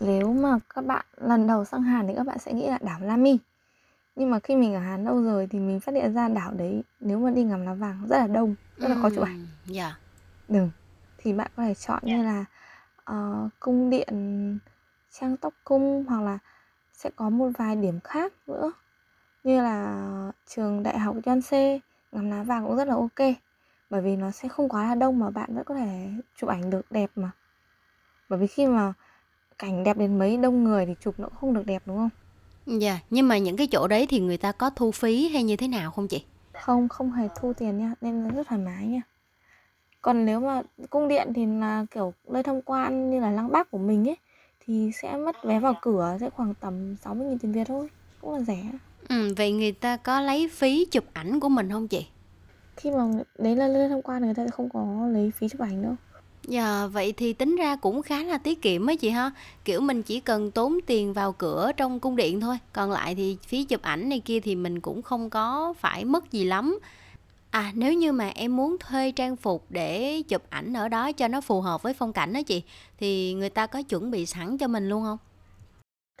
Nếu 0.00 0.32
mà 0.32 0.58
các 0.74 0.84
bạn 0.84 1.06
lần 1.16 1.46
đầu 1.46 1.64
sang 1.64 1.82
Hàn 1.82 2.06
thì 2.06 2.14
các 2.16 2.26
bạn 2.26 2.38
sẽ 2.38 2.52
nghĩ 2.52 2.68
là 2.68 2.78
đảo 2.82 3.00
Lami 3.00 3.38
nhưng 4.16 4.30
mà 4.30 4.38
khi 4.38 4.56
mình 4.56 4.74
ở 4.74 4.80
Hàn 4.80 5.04
lâu 5.04 5.22
rồi 5.22 5.46
thì 5.50 5.60
mình 5.60 5.80
phát 5.80 5.94
hiện 5.94 6.14
ra 6.14 6.28
đảo 6.28 6.52
đấy 6.52 6.82
nếu 7.00 7.18
mà 7.18 7.30
đi 7.30 7.44
ngắm 7.44 7.66
lá 7.66 7.74
vàng 7.74 8.06
rất 8.08 8.18
là 8.18 8.26
đông 8.26 8.54
rất 8.76 8.88
là 8.88 8.94
khó 9.02 9.10
chụp 9.10 9.24
ảnh 9.24 9.46
Dạ. 9.66 9.98
đừng 10.48 10.70
thì 11.18 11.32
bạn 11.32 11.50
có 11.56 11.62
thể 11.62 11.74
chọn 11.74 12.00
như 12.02 12.22
là 12.22 12.44
ờ, 13.04 13.48
cung 13.60 13.90
điện 13.90 14.08
Trang 15.10 15.36
Tóc 15.36 15.54
Cung 15.64 16.04
hoặc 16.08 16.22
là 16.22 16.38
sẽ 16.92 17.10
có 17.16 17.30
một 17.30 17.50
vài 17.58 17.76
điểm 17.76 18.00
khác 18.00 18.32
nữa. 18.46 18.72
Như 19.44 19.62
là 19.62 20.32
trường 20.46 20.82
đại 20.82 20.98
học 20.98 21.16
Yonsei 21.26 21.80
ngắm 22.12 22.30
lá 22.30 22.42
vàng 22.42 22.66
cũng 22.66 22.76
rất 22.76 22.88
là 22.88 22.94
ok. 22.94 23.34
Bởi 23.90 24.00
vì 24.00 24.16
nó 24.16 24.30
sẽ 24.30 24.48
không 24.48 24.68
quá 24.68 24.84
là 24.88 24.94
đông 24.94 25.18
mà 25.18 25.30
bạn 25.30 25.54
vẫn 25.54 25.64
có 25.64 25.74
thể 25.74 26.10
chụp 26.36 26.50
ảnh 26.50 26.70
được 26.70 26.92
đẹp 26.92 27.10
mà. 27.16 27.30
Bởi 28.28 28.38
vì 28.38 28.46
khi 28.46 28.66
mà 28.66 28.92
cảnh 29.58 29.84
đẹp 29.84 29.96
đến 29.96 30.18
mấy 30.18 30.36
đông 30.36 30.64
người 30.64 30.86
thì 30.86 30.94
chụp 31.00 31.14
nó 31.18 31.28
cũng 31.28 31.36
không 31.40 31.54
được 31.54 31.66
đẹp 31.66 31.82
đúng 31.86 31.96
không 31.96 32.10
Dạ, 32.80 32.98
nhưng 33.10 33.28
mà 33.28 33.38
những 33.38 33.56
cái 33.56 33.66
chỗ 33.66 33.86
đấy 33.88 34.06
thì 34.06 34.20
người 34.20 34.36
ta 34.36 34.52
có 34.52 34.70
thu 34.70 34.90
phí 34.90 35.28
hay 35.28 35.42
như 35.42 35.56
thế 35.56 35.68
nào 35.68 35.90
không 35.90 36.08
chị? 36.08 36.24
không 36.52 36.88
không 36.88 37.12
hề 37.12 37.28
thu 37.40 37.52
tiền 37.52 37.78
nha 37.78 37.94
nên 38.00 38.24
là 38.24 38.30
rất 38.30 38.46
thoải 38.48 38.60
mái 38.60 38.86
nha 38.86 39.00
còn 40.02 40.24
nếu 40.26 40.40
mà 40.40 40.62
cung 40.90 41.08
điện 41.08 41.32
thì 41.34 41.46
là 41.46 41.86
kiểu 41.90 42.12
nơi 42.28 42.42
tham 42.42 42.62
quan 42.62 43.10
như 43.10 43.20
là 43.20 43.30
lăng 43.30 43.52
Bác 43.52 43.70
của 43.70 43.78
mình 43.78 44.08
ấy 44.08 44.16
thì 44.66 44.90
sẽ 45.02 45.16
mất 45.16 45.36
vé 45.44 45.60
vào 45.60 45.74
cửa 45.82 46.16
sẽ 46.20 46.30
khoảng 46.30 46.54
tầm 46.54 46.96
60.000 47.04 47.38
tiền 47.38 47.52
Việt 47.52 47.64
thôi 47.68 47.88
cũng 48.20 48.32
là 48.34 48.40
rẻ 48.40 48.64
Ừ, 49.08 49.34
vậy 49.36 49.52
người 49.52 49.72
ta 49.72 49.96
có 49.96 50.20
lấy 50.20 50.48
phí 50.48 50.84
chụp 50.90 51.04
ảnh 51.12 51.40
của 51.40 51.48
mình 51.48 51.70
không 51.70 51.88
chị? 51.88 52.06
khi 52.76 52.90
mà 52.90 53.08
đấy 53.38 53.56
là 53.56 53.68
nơi 53.68 53.88
tham 53.88 54.02
quan 54.02 54.22
người 54.24 54.34
ta 54.34 54.44
sẽ 54.44 54.50
không 54.50 54.68
có 54.68 55.06
lấy 55.12 55.30
phí 55.36 55.48
chụp 55.48 55.60
ảnh 55.60 55.82
đâu 55.82 55.94
Dạ, 56.48 56.86
vậy 56.86 57.12
thì 57.16 57.32
tính 57.32 57.56
ra 57.56 57.76
cũng 57.76 58.02
khá 58.02 58.22
là 58.22 58.38
tiết 58.38 58.62
kiệm 58.62 58.86
á 58.86 58.94
chị 58.94 59.10
ha. 59.10 59.30
Kiểu 59.64 59.80
mình 59.80 60.02
chỉ 60.02 60.20
cần 60.20 60.50
tốn 60.50 60.78
tiền 60.86 61.12
vào 61.12 61.32
cửa 61.32 61.72
trong 61.76 62.00
cung 62.00 62.16
điện 62.16 62.40
thôi. 62.40 62.58
Còn 62.72 62.90
lại 62.90 63.14
thì 63.14 63.36
phí 63.46 63.64
chụp 63.64 63.82
ảnh 63.82 64.08
này 64.08 64.20
kia 64.20 64.40
thì 64.40 64.56
mình 64.56 64.80
cũng 64.80 65.02
không 65.02 65.30
có 65.30 65.74
phải 65.78 66.04
mất 66.04 66.32
gì 66.32 66.44
lắm. 66.44 66.78
À, 67.50 67.72
nếu 67.74 67.92
như 67.92 68.12
mà 68.12 68.28
em 68.28 68.56
muốn 68.56 68.76
thuê 68.80 69.12
trang 69.12 69.36
phục 69.36 69.64
để 69.70 70.22
chụp 70.28 70.42
ảnh 70.50 70.72
ở 70.72 70.88
đó 70.88 71.12
cho 71.12 71.28
nó 71.28 71.40
phù 71.40 71.60
hợp 71.60 71.82
với 71.82 71.94
phong 71.94 72.12
cảnh 72.12 72.32
đó 72.32 72.42
chị, 72.42 72.62
thì 72.98 73.34
người 73.34 73.50
ta 73.50 73.66
có 73.66 73.82
chuẩn 73.82 74.10
bị 74.10 74.26
sẵn 74.26 74.58
cho 74.58 74.68
mình 74.68 74.88
luôn 74.88 75.04
không? 75.04 75.18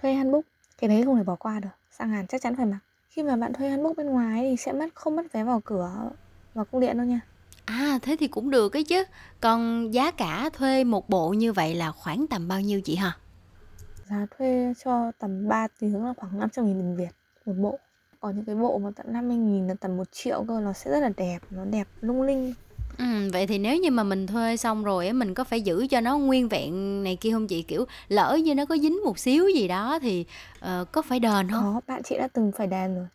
thuê 0.02 0.14
hanbok 0.14 0.44
cái 0.78 0.88
đấy 0.88 1.02
không 1.04 1.16
thể 1.16 1.22
bỏ 1.22 1.34
qua 1.34 1.60
được 1.60 1.68
sang 1.90 2.08
Hàn 2.08 2.26
chắc 2.26 2.42
chắn 2.42 2.56
phải 2.56 2.66
mặc 2.66 2.78
khi 3.10 3.22
mà 3.22 3.36
bạn 3.36 3.52
thuê 3.52 3.68
hanbok 3.68 3.96
bên 3.96 4.06
ngoài 4.06 4.40
thì 4.50 4.56
sẽ 4.56 4.72
mất 4.72 4.94
không 4.94 5.16
mất 5.16 5.32
vé 5.32 5.44
vào 5.44 5.60
cửa 5.64 6.10
vào 6.54 6.64
cung 6.64 6.80
điện 6.80 6.96
đâu 6.96 7.06
nha 7.06 7.20
À, 7.64 7.98
thế 8.02 8.16
thì 8.20 8.28
cũng 8.28 8.50
được 8.50 8.76
ấy 8.76 8.84
chứ. 8.84 9.04
Còn 9.40 9.90
giá 9.94 10.10
cả 10.10 10.50
thuê 10.52 10.84
một 10.84 11.08
bộ 11.08 11.28
như 11.30 11.52
vậy 11.52 11.74
là 11.74 11.92
khoảng 11.92 12.26
tầm 12.26 12.48
bao 12.48 12.60
nhiêu 12.60 12.80
chị 12.80 12.96
hả? 12.96 13.12
giá 14.10 14.26
thuê 14.38 14.72
cho 14.84 15.12
tầm 15.18 15.48
3 15.48 15.68
tiếng 15.78 16.04
là 16.04 16.14
khoảng 16.16 16.38
500 16.38 16.66
nghìn 16.66 16.78
tiền 16.78 16.96
Việt 16.96 17.10
một 17.46 17.54
bộ 17.62 17.78
có 18.20 18.30
những 18.30 18.44
cái 18.44 18.54
bộ 18.54 18.78
mà 18.78 18.90
tận 18.96 19.12
50 19.12 19.36
nghìn 19.36 19.68
là 19.68 19.74
tầm 19.74 19.96
1 19.96 20.04
triệu 20.12 20.44
cơ 20.48 20.60
nó 20.60 20.72
sẽ 20.72 20.90
rất 20.90 21.00
là 21.00 21.10
đẹp 21.16 21.38
nó 21.50 21.64
đẹp 21.64 21.88
lung 22.00 22.22
linh 22.22 22.54
Ừm, 22.98 23.30
vậy 23.32 23.46
thì 23.46 23.58
nếu 23.58 23.76
như 23.76 23.90
mà 23.90 24.02
mình 24.02 24.26
thuê 24.26 24.56
xong 24.56 24.84
rồi 24.84 25.06
á, 25.06 25.12
mình 25.12 25.34
có 25.34 25.44
phải 25.44 25.60
giữ 25.60 25.86
cho 25.90 26.00
nó 26.00 26.18
nguyên 26.18 26.48
vẹn 26.48 27.02
này 27.04 27.16
kia 27.16 27.32
không 27.32 27.46
chị? 27.46 27.62
Kiểu 27.62 27.84
lỡ 28.08 28.38
như 28.44 28.54
nó 28.54 28.64
có 28.66 28.76
dính 28.76 29.04
một 29.04 29.18
xíu 29.18 29.48
gì 29.48 29.68
đó 29.68 29.98
thì 30.02 30.24
ờ, 30.60 30.84
có 30.92 31.02
phải 31.02 31.20
đền 31.20 31.50
không? 31.50 31.64
có 31.64 31.80
bạn 31.86 32.02
chị 32.02 32.18
đã 32.18 32.28
từng 32.28 32.52
phải 32.56 32.66
đền 32.66 32.94
rồi 32.94 33.06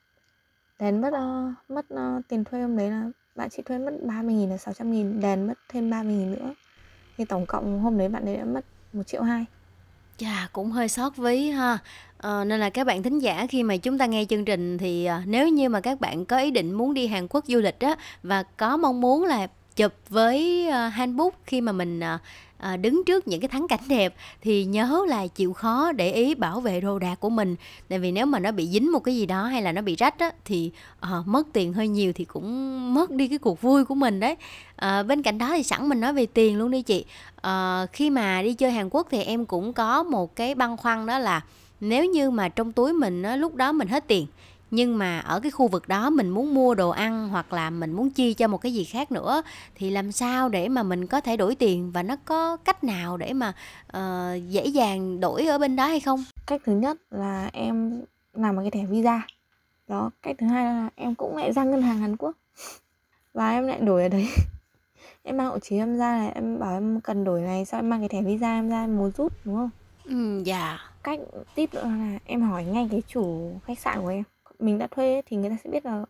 đền 0.79 1.01
mất 1.01 1.13
ờ, 1.13 1.53
mất 1.69 1.89
ờ, 1.89 2.21
tiền 2.27 2.43
thuê 2.43 2.61
hôm 2.61 2.77
đấy 2.77 2.89
là 2.91 3.09
bạn 3.39 3.49
chị 3.49 3.63
thuê 3.65 3.77
mất 3.77 3.91
30 4.01 4.35
nghìn 4.35 4.49
là 4.49 4.57
600 4.57 4.91
nghìn 4.91 5.19
đèn 5.19 5.47
mất 5.47 5.53
thêm 5.69 5.89
30 5.89 6.15
nghìn 6.15 6.31
nữa 6.31 6.53
thì 7.17 7.25
tổng 7.25 7.45
cộng 7.45 7.79
hôm 7.79 7.97
đấy 7.97 8.09
bạn 8.09 8.25
ấy 8.25 8.37
đã 8.37 8.45
mất 8.45 8.65
1 8.93 9.03
triệu 9.07 9.23
hai 9.23 9.45
Chà, 10.17 10.47
cũng 10.53 10.71
hơi 10.71 10.87
sót 10.87 11.17
ví 11.17 11.49
ha. 11.49 11.77
À, 12.17 12.43
nên 12.43 12.59
là 12.59 12.69
các 12.69 12.87
bạn 12.87 13.03
thính 13.03 13.19
giả 13.19 13.45
khi 13.49 13.63
mà 13.63 13.77
chúng 13.77 13.97
ta 13.97 14.05
nghe 14.05 14.25
chương 14.25 14.45
trình 14.45 14.77
thì 14.77 15.05
ờ, 15.05 15.21
nếu 15.25 15.49
như 15.49 15.69
mà 15.69 15.81
các 15.81 15.99
bạn 15.99 16.25
có 16.25 16.37
ý 16.37 16.51
định 16.51 16.71
muốn 16.71 16.93
đi 16.93 17.07
Hàn 17.07 17.27
Quốc 17.29 17.45
du 17.47 17.59
lịch 17.59 17.79
á 17.79 17.95
và 18.23 18.43
có 18.43 18.77
mong 18.77 19.01
muốn 19.01 19.23
là 19.23 19.47
chụp 19.75 19.93
với 20.09 20.67
ờ, 20.69 20.87
handbook 20.87 21.35
khi 21.45 21.61
mà 21.61 21.71
mình 21.71 21.99
ờ, 21.99 22.17
à, 22.59 22.77
đứng 22.77 23.03
trước 23.05 23.27
những 23.27 23.41
cái 23.41 23.47
thắng 23.47 23.67
cảnh 23.67 23.79
đẹp 23.87 24.15
thì 24.41 24.65
nhớ 24.65 25.05
là 25.07 25.27
chịu 25.27 25.53
khó 25.53 25.91
để 25.91 26.11
ý 26.11 26.35
bảo 26.35 26.59
vệ 26.59 26.81
đồ 26.81 26.99
đạc 26.99 27.19
của 27.19 27.29
mình. 27.29 27.55
Tại 27.89 27.99
vì 27.99 28.11
nếu 28.11 28.25
mà 28.25 28.39
nó 28.39 28.51
bị 28.51 28.67
dính 28.67 28.91
một 28.91 28.99
cái 28.99 29.15
gì 29.15 29.25
đó 29.25 29.43
hay 29.43 29.61
là 29.61 29.71
nó 29.71 29.81
bị 29.81 29.95
rách 29.95 30.19
á 30.19 30.31
thì 30.45 30.71
à, 30.99 31.09
mất 31.25 31.47
tiền 31.53 31.73
hơi 31.73 31.87
nhiều 31.87 32.13
thì 32.13 32.25
cũng 32.25 32.93
mất 32.93 33.11
đi 33.11 33.27
cái 33.27 33.37
cuộc 33.37 33.61
vui 33.61 33.85
của 33.85 33.95
mình 33.95 34.19
đấy. 34.19 34.35
À, 34.75 35.03
bên 35.03 35.21
cạnh 35.21 35.37
đó 35.37 35.49
thì 35.55 35.63
sẵn 35.63 35.89
mình 35.89 36.01
nói 36.01 36.13
về 36.13 36.25
tiền 36.25 36.57
luôn 36.57 36.71
đi 36.71 36.81
chị. 36.81 37.05
À, 37.41 37.85
khi 37.93 38.09
mà 38.09 38.41
đi 38.41 38.53
chơi 38.53 38.71
Hàn 38.71 38.89
Quốc 38.91 39.07
thì 39.11 39.23
em 39.23 39.45
cũng 39.45 39.73
có 39.73 40.03
một 40.03 40.35
cái 40.35 40.55
băn 40.55 40.77
khoăn 40.77 41.05
đó 41.05 41.19
là 41.19 41.41
nếu 41.79 42.05
như 42.05 42.31
mà 42.31 42.49
trong 42.49 42.71
túi 42.71 42.93
mình 42.93 43.23
á, 43.23 43.35
lúc 43.35 43.55
đó 43.55 43.71
mình 43.71 43.87
hết 43.87 44.07
tiền 44.07 44.27
nhưng 44.71 44.97
mà 44.97 45.19
ở 45.19 45.39
cái 45.39 45.51
khu 45.51 45.67
vực 45.67 45.87
đó 45.87 46.09
mình 46.09 46.29
muốn 46.29 46.53
mua 46.53 46.75
đồ 46.75 46.89
ăn 46.89 47.29
hoặc 47.29 47.53
là 47.53 47.69
mình 47.69 47.91
muốn 47.91 48.09
chi 48.09 48.33
cho 48.33 48.47
một 48.47 48.57
cái 48.57 48.73
gì 48.73 48.83
khác 48.83 49.11
nữa 49.11 49.41
thì 49.75 49.89
làm 49.89 50.11
sao 50.11 50.49
để 50.49 50.69
mà 50.69 50.83
mình 50.83 51.07
có 51.07 51.21
thể 51.21 51.37
đổi 51.37 51.55
tiền 51.55 51.91
và 51.91 52.03
nó 52.03 52.15
có 52.25 52.57
cách 52.57 52.83
nào 52.83 53.17
để 53.17 53.33
mà 53.33 53.53
ờ, 53.87 54.35
dễ 54.47 54.65
dàng 54.65 55.19
đổi 55.19 55.45
ở 55.45 55.57
bên 55.57 55.75
đó 55.75 55.87
hay 55.87 55.99
không? 55.99 56.23
cách 56.47 56.61
thứ 56.65 56.73
nhất 56.73 56.97
là 57.11 57.49
em 57.53 58.01
làm 58.33 58.55
một 58.55 58.61
cái 58.61 58.71
thẻ 58.71 58.85
visa. 58.85 59.21
Đó 59.87 60.11
cách 60.21 60.35
thứ 60.39 60.47
hai 60.47 60.65
là 60.65 60.89
em 60.95 61.15
cũng 61.15 61.37
lại 61.37 61.53
ra 61.53 61.63
ngân 61.63 61.81
hàng 61.81 61.97
Hàn 61.97 62.17
Quốc. 62.17 62.35
Và 63.33 63.51
em 63.51 63.67
lại 63.67 63.79
đổi 63.79 64.03
ở 64.03 64.09
đấy. 64.09 64.27
Em 65.23 65.37
mang 65.37 65.47
hộ 65.47 65.59
chiếu 65.59 65.79
em 65.79 65.97
ra 65.97 66.17
là 66.17 66.27
em 66.27 66.59
bảo 66.59 66.73
em 66.73 67.01
cần 67.01 67.23
đổi 67.23 67.41
này 67.41 67.65
sao 67.65 67.79
em 67.79 67.89
mang 67.89 67.99
cái 67.99 68.09
thẻ 68.09 68.21
visa 68.21 68.53
em 68.53 68.69
ra 68.69 68.83
em 68.83 68.97
muốn 68.97 69.11
rút 69.17 69.33
đúng 69.45 69.55
không? 69.55 69.69
Ừ, 70.05 70.43
dạ. 70.45 70.79
cách 71.03 71.19
tip 71.55 71.73
nữa 71.73 71.83
là 71.83 72.19
em 72.25 72.41
hỏi 72.41 72.63
ngay 72.63 72.87
cái 72.91 73.01
chủ 73.07 73.51
khách 73.65 73.79
sạn 73.79 74.01
của 74.01 74.07
em 74.07 74.23
mình 74.59 74.77
đã 74.77 74.87
thuê 74.87 75.21
thì 75.25 75.37
người 75.37 75.49
ta 75.49 75.55
sẽ 75.63 75.69
biết 75.69 75.85
là 75.85 76.05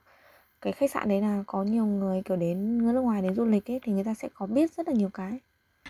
cái 0.61 0.73
khách 0.73 0.91
sạn 0.91 1.09
đấy 1.09 1.21
là 1.21 1.43
có 1.47 1.63
nhiều 1.63 1.85
người 1.85 2.21
kiểu 2.25 2.37
đến 2.37 2.77
người 2.77 2.93
nước 2.93 3.01
ngoài 3.01 3.21
đến 3.21 3.35
du 3.35 3.45
lịch 3.45 3.71
ấy 3.71 3.79
thì 3.83 3.91
người 3.91 4.03
ta 4.03 4.13
sẽ 4.13 4.29
có 4.33 4.45
biết 4.45 4.75
rất 4.77 4.87
là 4.87 4.93
nhiều 4.93 5.09
cái 5.13 5.39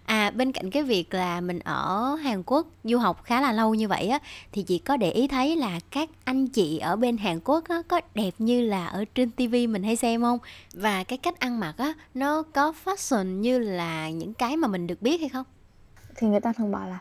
À 0.05 0.31
bên 0.31 0.51
cạnh 0.51 0.69
cái 0.71 0.83
việc 0.83 1.13
là 1.13 1.41
mình 1.41 1.59
ở 1.59 2.15
Hàn 2.15 2.43
Quốc 2.45 2.67
du 2.83 2.97
học 2.97 3.23
khá 3.23 3.41
là 3.41 3.51
lâu 3.51 3.75
như 3.75 3.87
vậy 3.87 4.07
á 4.07 4.19
thì 4.51 4.63
chị 4.63 4.79
có 4.79 4.97
để 4.97 5.11
ý 5.11 5.27
thấy 5.27 5.55
là 5.55 5.79
các 5.91 6.09
anh 6.23 6.47
chị 6.47 6.77
ở 6.77 6.95
bên 6.95 7.17
Hàn 7.17 7.39
Quốc 7.39 7.63
á 7.69 7.81
có 7.87 8.01
đẹp 8.15 8.31
như 8.37 8.61
là 8.61 8.87
ở 8.87 9.05
trên 9.15 9.31
tivi 9.31 9.67
mình 9.67 9.83
hay 9.83 9.95
xem 9.95 10.21
không? 10.21 10.39
Và 10.73 11.03
cái 11.03 11.17
cách 11.17 11.39
ăn 11.39 11.59
mặc 11.59 11.73
á 11.77 11.93
nó 12.13 12.43
có 12.43 12.73
fashion 12.85 13.23
như 13.25 13.59
là 13.59 14.09
những 14.09 14.33
cái 14.33 14.57
mà 14.57 14.67
mình 14.67 14.87
được 14.87 15.01
biết 15.01 15.19
hay 15.19 15.29
không? 15.29 15.45
thì 16.15 16.27
người 16.27 16.39
ta 16.39 16.53
thường 16.53 16.71
bảo 16.71 16.89
là 16.89 16.99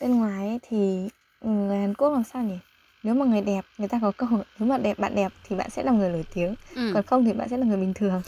bên 0.00 0.16
ngoài 0.16 0.48
ấy 0.48 0.58
thì 0.68 1.08
người 1.40 1.78
Hàn 1.78 1.94
Quốc 1.94 2.10
làm 2.10 2.24
sao 2.24 2.42
nhỉ 2.42 2.58
nếu 3.06 3.14
mà 3.14 3.24
người 3.26 3.40
đẹp 3.40 3.64
người 3.78 3.88
ta 3.88 3.98
có 4.02 4.12
câu 4.16 4.28
nếu 4.58 4.68
mà 4.68 4.78
đẹp 4.78 4.98
bạn 4.98 5.14
đẹp 5.14 5.32
thì 5.48 5.56
bạn 5.56 5.70
sẽ 5.70 5.82
là 5.82 5.92
người 5.92 6.08
nổi 6.10 6.24
tiếng 6.34 6.54
Ừ. 6.74 6.90
còn 6.94 7.02
không 7.02 7.24
thì 7.24 7.32
bạn 7.32 7.48
sẽ 7.48 7.56
là 7.56 7.66
người 7.66 7.76
bình 7.76 7.94
thường 7.94 8.22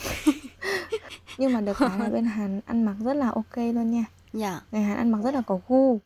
nhưng 1.38 1.52
mà 1.52 1.60
được 1.60 1.76
cái 1.78 1.98
là 1.98 2.08
bên 2.08 2.24
Hàn 2.24 2.60
ăn 2.66 2.84
mặc 2.84 2.94
rất 3.04 3.14
là 3.14 3.28
ok 3.34 3.56
luôn 3.56 3.90
nha 3.90 4.04
Dạ. 4.32 4.60
Người 4.72 4.80
Hàn 4.82 4.96
ăn 4.96 5.12
mặc 5.12 5.18
rất 5.24 5.34
là 5.34 5.40
có 5.46 5.60
gu, 5.68 5.98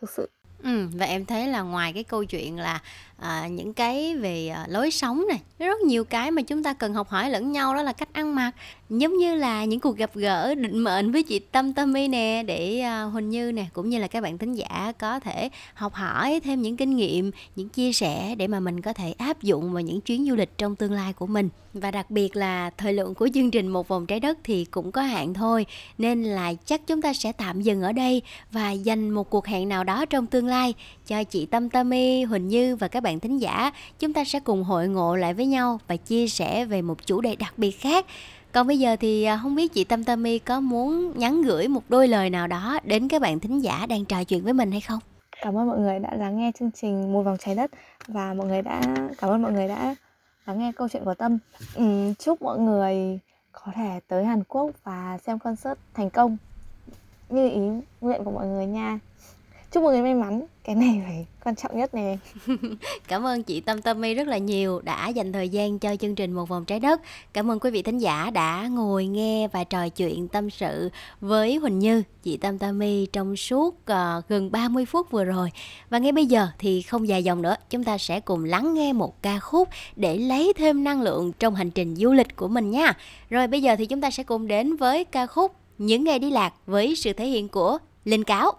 thực 0.00 0.10
sự. 0.10 0.28
Ừm, 0.62 0.90
và 0.90 1.06
em 1.06 1.24
thấy 1.24 1.48
là 1.48 1.62
ngoài 1.62 1.92
cái 1.92 2.04
câu 2.04 2.24
chuyện 2.24 2.58
là, 2.58 2.80
à, 3.18 3.48
những 3.48 3.74
cái 3.74 4.16
về, 4.16 4.48
à, 4.48 4.66
lối 4.68 4.90
sống 4.90 5.24
nè, 5.28 5.38
rất 5.66 5.80
nhiều 5.80 6.04
cái 6.04 6.30
mà 6.30 6.42
chúng 6.42 6.62
ta 6.62 6.72
cần 6.72 6.94
học 6.94 7.08
hỏi 7.08 7.30
lẫn 7.30 7.52
nhau 7.52 7.74
đó 7.74 7.82
là 7.82 7.92
cách 7.92 8.08
ăn 8.12 8.34
mặc. 8.34 8.50
Giống 8.90 9.16
như 9.16 9.34
là 9.34 9.64
những 9.64 9.80
cuộc 9.80 9.96
gặp 9.96 10.10
gỡ 10.14 10.54
định 10.54 10.78
mệnh 10.78 11.12
với 11.12 11.22
chị 11.22 11.38
Tâm 11.38 11.72
Tammy 11.72 12.08
nè, 12.08 12.42
để, 12.46 12.80
à, 12.80 13.02
Huỳnh 13.02 13.30
Như 13.30 13.52
nè, 13.52 13.66
cũng 13.72 13.88
như 13.88 13.98
là 13.98 14.06
các 14.06 14.20
bạn 14.22 14.38
thính 14.38 14.54
giả 14.54 14.92
có 14.98 15.20
thể 15.20 15.48
học 15.74 15.94
hỏi 15.94 16.40
thêm 16.44 16.62
những 16.62 16.76
kinh 16.76 16.96
nghiệm, 16.96 17.30
những 17.56 17.68
chia 17.68 17.92
sẻ 17.92 18.34
để 18.34 18.46
mà 18.46 18.60
mình 18.60 18.80
có 18.80 18.92
thể 18.92 19.14
áp 19.18 19.42
dụng 19.42 19.72
vào 19.72 19.82
những 19.82 20.00
chuyến 20.00 20.26
du 20.28 20.34
lịch 20.34 20.58
trong 20.58 20.76
tương 20.76 20.92
lai 20.92 21.12
của 21.12 21.26
mình. 21.26 21.48
Và 21.74 21.90
đặc 21.90 22.10
biệt 22.10 22.36
là 22.36 22.70
thời 22.70 22.92
lượng 22.92 23.14
của 23.14 23.28
chương 23.34 23.50
trình 23.50 23.68
Một 23.68 23.88
vòng 23.88 24.06
trái 24.06 24.20
đất 24.20 24.38
thì 24.44 24.64
cũng 24.64 24.92
có 24.92 25.02
hạn 25.02 25.34
thôi, 25.34 25.66
nên 25.98 26.24
là 26.24 26.54
chắc 26.64 26.86
chúng 26.86 27.02
ta 27.02 27.12
sẽ 27.12 27.32
tạm 27.32 27.60
dừng 27.60 27.82
ở 27.82 27.92
đây 27.92 28.22
và 28.50 28.70
dành 28.70 29.10
một 29.10 29.30
cuộc 29.30 29.46
hẹn 29.46 29.68
nào 29.68 29.84
đó 29.84 30.04
trong 30.04 30.26
tương 30.26 30.46
lai 30.46 30.74
cho 31.06 31.24
chị 31.24 31.46
Tâm 31.46 31.68
Tammy, 31.68 32.22
Huỳnh 32.22 32.48
Như 32.48 32.76
và 32.76 32.88
các 32.88 33.02
bạn 33.02 33.20
thính 33.20 33.38
giả. 33.38 33.70
Chúng 33.98 34.12
ta 34.12 34.24
sẽ 34.24 34.40
cùng 34.40 34.64
hội 34.64 34.88
ngộ 34.88 35.16
lại 35.16 35.34
với 35.34 35.46
nhau 35.46 35.80
và 35.88 35.96
chia 35.96 36.28
sẻ 36.28 36.64
về 36.64 36.82
một 36.82 37.06
chủ 37.06 37.20
đề 37.20 37.36
đặc 37.36 37.54
biệt 37.56 37.70
khác. 37.70 38.06
Còn 38.52 38.66
bây 38.66 38.78
giờ 38.78 38.96
thì, 39.00 39.24
à, 39.24 39.40
không 39.42 39.54
biết 39.54 39.72
chị 39.74 39.84
Tâm 39.84 40.04
Tammy 40.04 40.38
có 40.38 40.60
muốn 40.60 41.18
nhắn 41.18 41.42
gửi 41.42 41.68
một 41.68 41.82
đôi 41.88 42.08
lời 42.08 42.30
nào 42.30 42.46
đó 42.46 42.78
đến 42.84 43.08
các 43.08 43.22
bạn 43.22 43.40
thính 43.40 43.60
giả 43.60 43.86
đang 43.86 44.04
trò 44.04 44.24
chuyện 44.24 44.42
với 44.42 44.52
mình 44.52 44.70
hay 44.70 44.80
không? 44.80 44.98
Cảm 45.42 45.58
ơn 45.58 45.68
mọi 45.68 45.78
người 45.78 45.98
đã 45.98 46.14
lắng 46.14 46.38
nghe 46.38 46.52
chương 46.58 46.70
trình 46.70 47.12
Một 47.12 47.22
vòng 47.22 47.36
trái 47.40 47.54
đất 47.54 47.70
và 48.08 48.34
mọi 48.34 48.46
người 48.46 48.62
đã 48.62 48.80
cảm 49.18 49.30
ơn 49.30 49.42
mọi 49.42 49.52
người 49.52 49.68
đã 49.68 49.94
lắng 50.46 50.58
nghe 50.58 50.72
câu 50.72 50.88
chuyện 50.88 51.04
của 51.04 51.14
Tâm. 51.14 51.38
Ừ, 51.74 52.14
chúc 52.18 52.42
mọi 52.42 52.58
người 52.58 53.18
có 53.52 53.72
thể 53.74 54.00
tới 54.08 54.24
Hàn 54.24 54.44
Quốc 54.44 54.70
và 54.84 55.18
xem 55.18 55.38
concert 55.38 55.78
thành 55.94 56.10
công 56.10 56.36
như 57.28 57.48
ý 57.48 57.60
nguyện 58.00 58.24
của 58.24 58.30
mọi 58.30 58.46
người 58.46 58.66
nha. 58.66 58.98
Chúc 59.72 59.82
mọi 59.82 59.92
người 59.92 60.02
may 60.02 60.14
mắn, 60.14 60.46
cái 60.64 60.74
này 60.74 61.02
phải 61.06 61.26
quan 61.44 61.54
trọng 61.54 61.78
nhất 61.78 61.94
nè. 61.94 62.16
Cảm 63.08 63.26
ơn 63.26 63.42
chị 63.42 63.60
Tâm 63.60 63.82
tâm 63.82 64.00
mi 64.00 64.14
rất 64.14 64.28
là 64.28 64.38
nhiều 64.38 64.80
đã 64.84 65.08
dành 65.08 65.32
thời 65.32 65.48
gian 65.48 65.78
cho 65.78 65.96
chương 65.96 66.14
trình 66.14 66.32
Một 66.32 66.48
vòng 66.48 66.64
trái 66.64 66.80
đất. 66.80 67.00
Cảm 67.32 67.50
ơn 67.50 67.60
quý 67.60 67.70
vị 67.70 67.82
thính 67.82 67.98
giả 67.98 68.30
đã 68.30 68.68
ngồi 68.70 69.06
nghe 69.06 69.48
và 69.48 69.64
trò 69.64 69.88
chuyện 69.88 70.28
tâm 70.28 70.50
sự 70.50 70.90
với 71.20 71.56
Huỳnh 71.56 71.78
Như, 71.78 72.02
chị 72.22 72.36
Tâm 72.36 72.58
tâm 72.58 72.78
mi 72.78 73.06
trong 73.06 73.36
suốt, 73.36 73.76
uh, 73.92 74.28
gần 74.28 74.52
30 74.52 74.84
phút 74.86 75.10
vừa 75.10 75.24
rồi. 75.24 75.50
Và 75.90 75.98
ngay 75.98 76.12
bây 76.12 76.26
giờ 76.26 76.48
thì 76.58 76.82
không 76.82 77.08
dài 77.08 77.24
dòng 77.24 77.42
nữa, 77.42 77.56
chúng 77.70 77.84
ta 77.84 77.98
sẽ 77.98 78.20
cùng 78.20 78.44
lắng 78.44 78.74
nghe 78.74 78.92
một 78.92 79.22
ca 79.22 79.38
khúc 79.38 79.68
để 79.96 80.16
lấy 80.16 80.52
thêm 80.56 80.84
năng 80.84 81.02
lượng 81.02 81.32
trong 81.38 81.54
hành 81.54 81.70
trình 81.70 81.96
du 81.96 82.12
lịch 82.12 82.36
của 82.36 82.48
mình 82.48 82.70
nha. 82.70 82.92
Rồi 83.30 83.46
bây 83.46 83.62
giờ 83.62 83.76
thì 83.76 83.86
chúng 83.86 84.00
ta 84.00 84.10
sẽ 84.10 84.22
cùng 84.22 84.48
đến 84.48 84.76
với 84.76 85.04
ca 85.04 85.26
khúc 85.26 85.52
Những 85.78 86.04
ngày 86.04 86.18
đi 86.18 86.30
lạc 86.30 86.52
với 86.66 86.94
sự 86.96 87.12
thể 87.12 87.26
hiện 87.26 87.48
của 87.48 87.78
Linh 88.04 88.24
Cáo. 88.24 88.52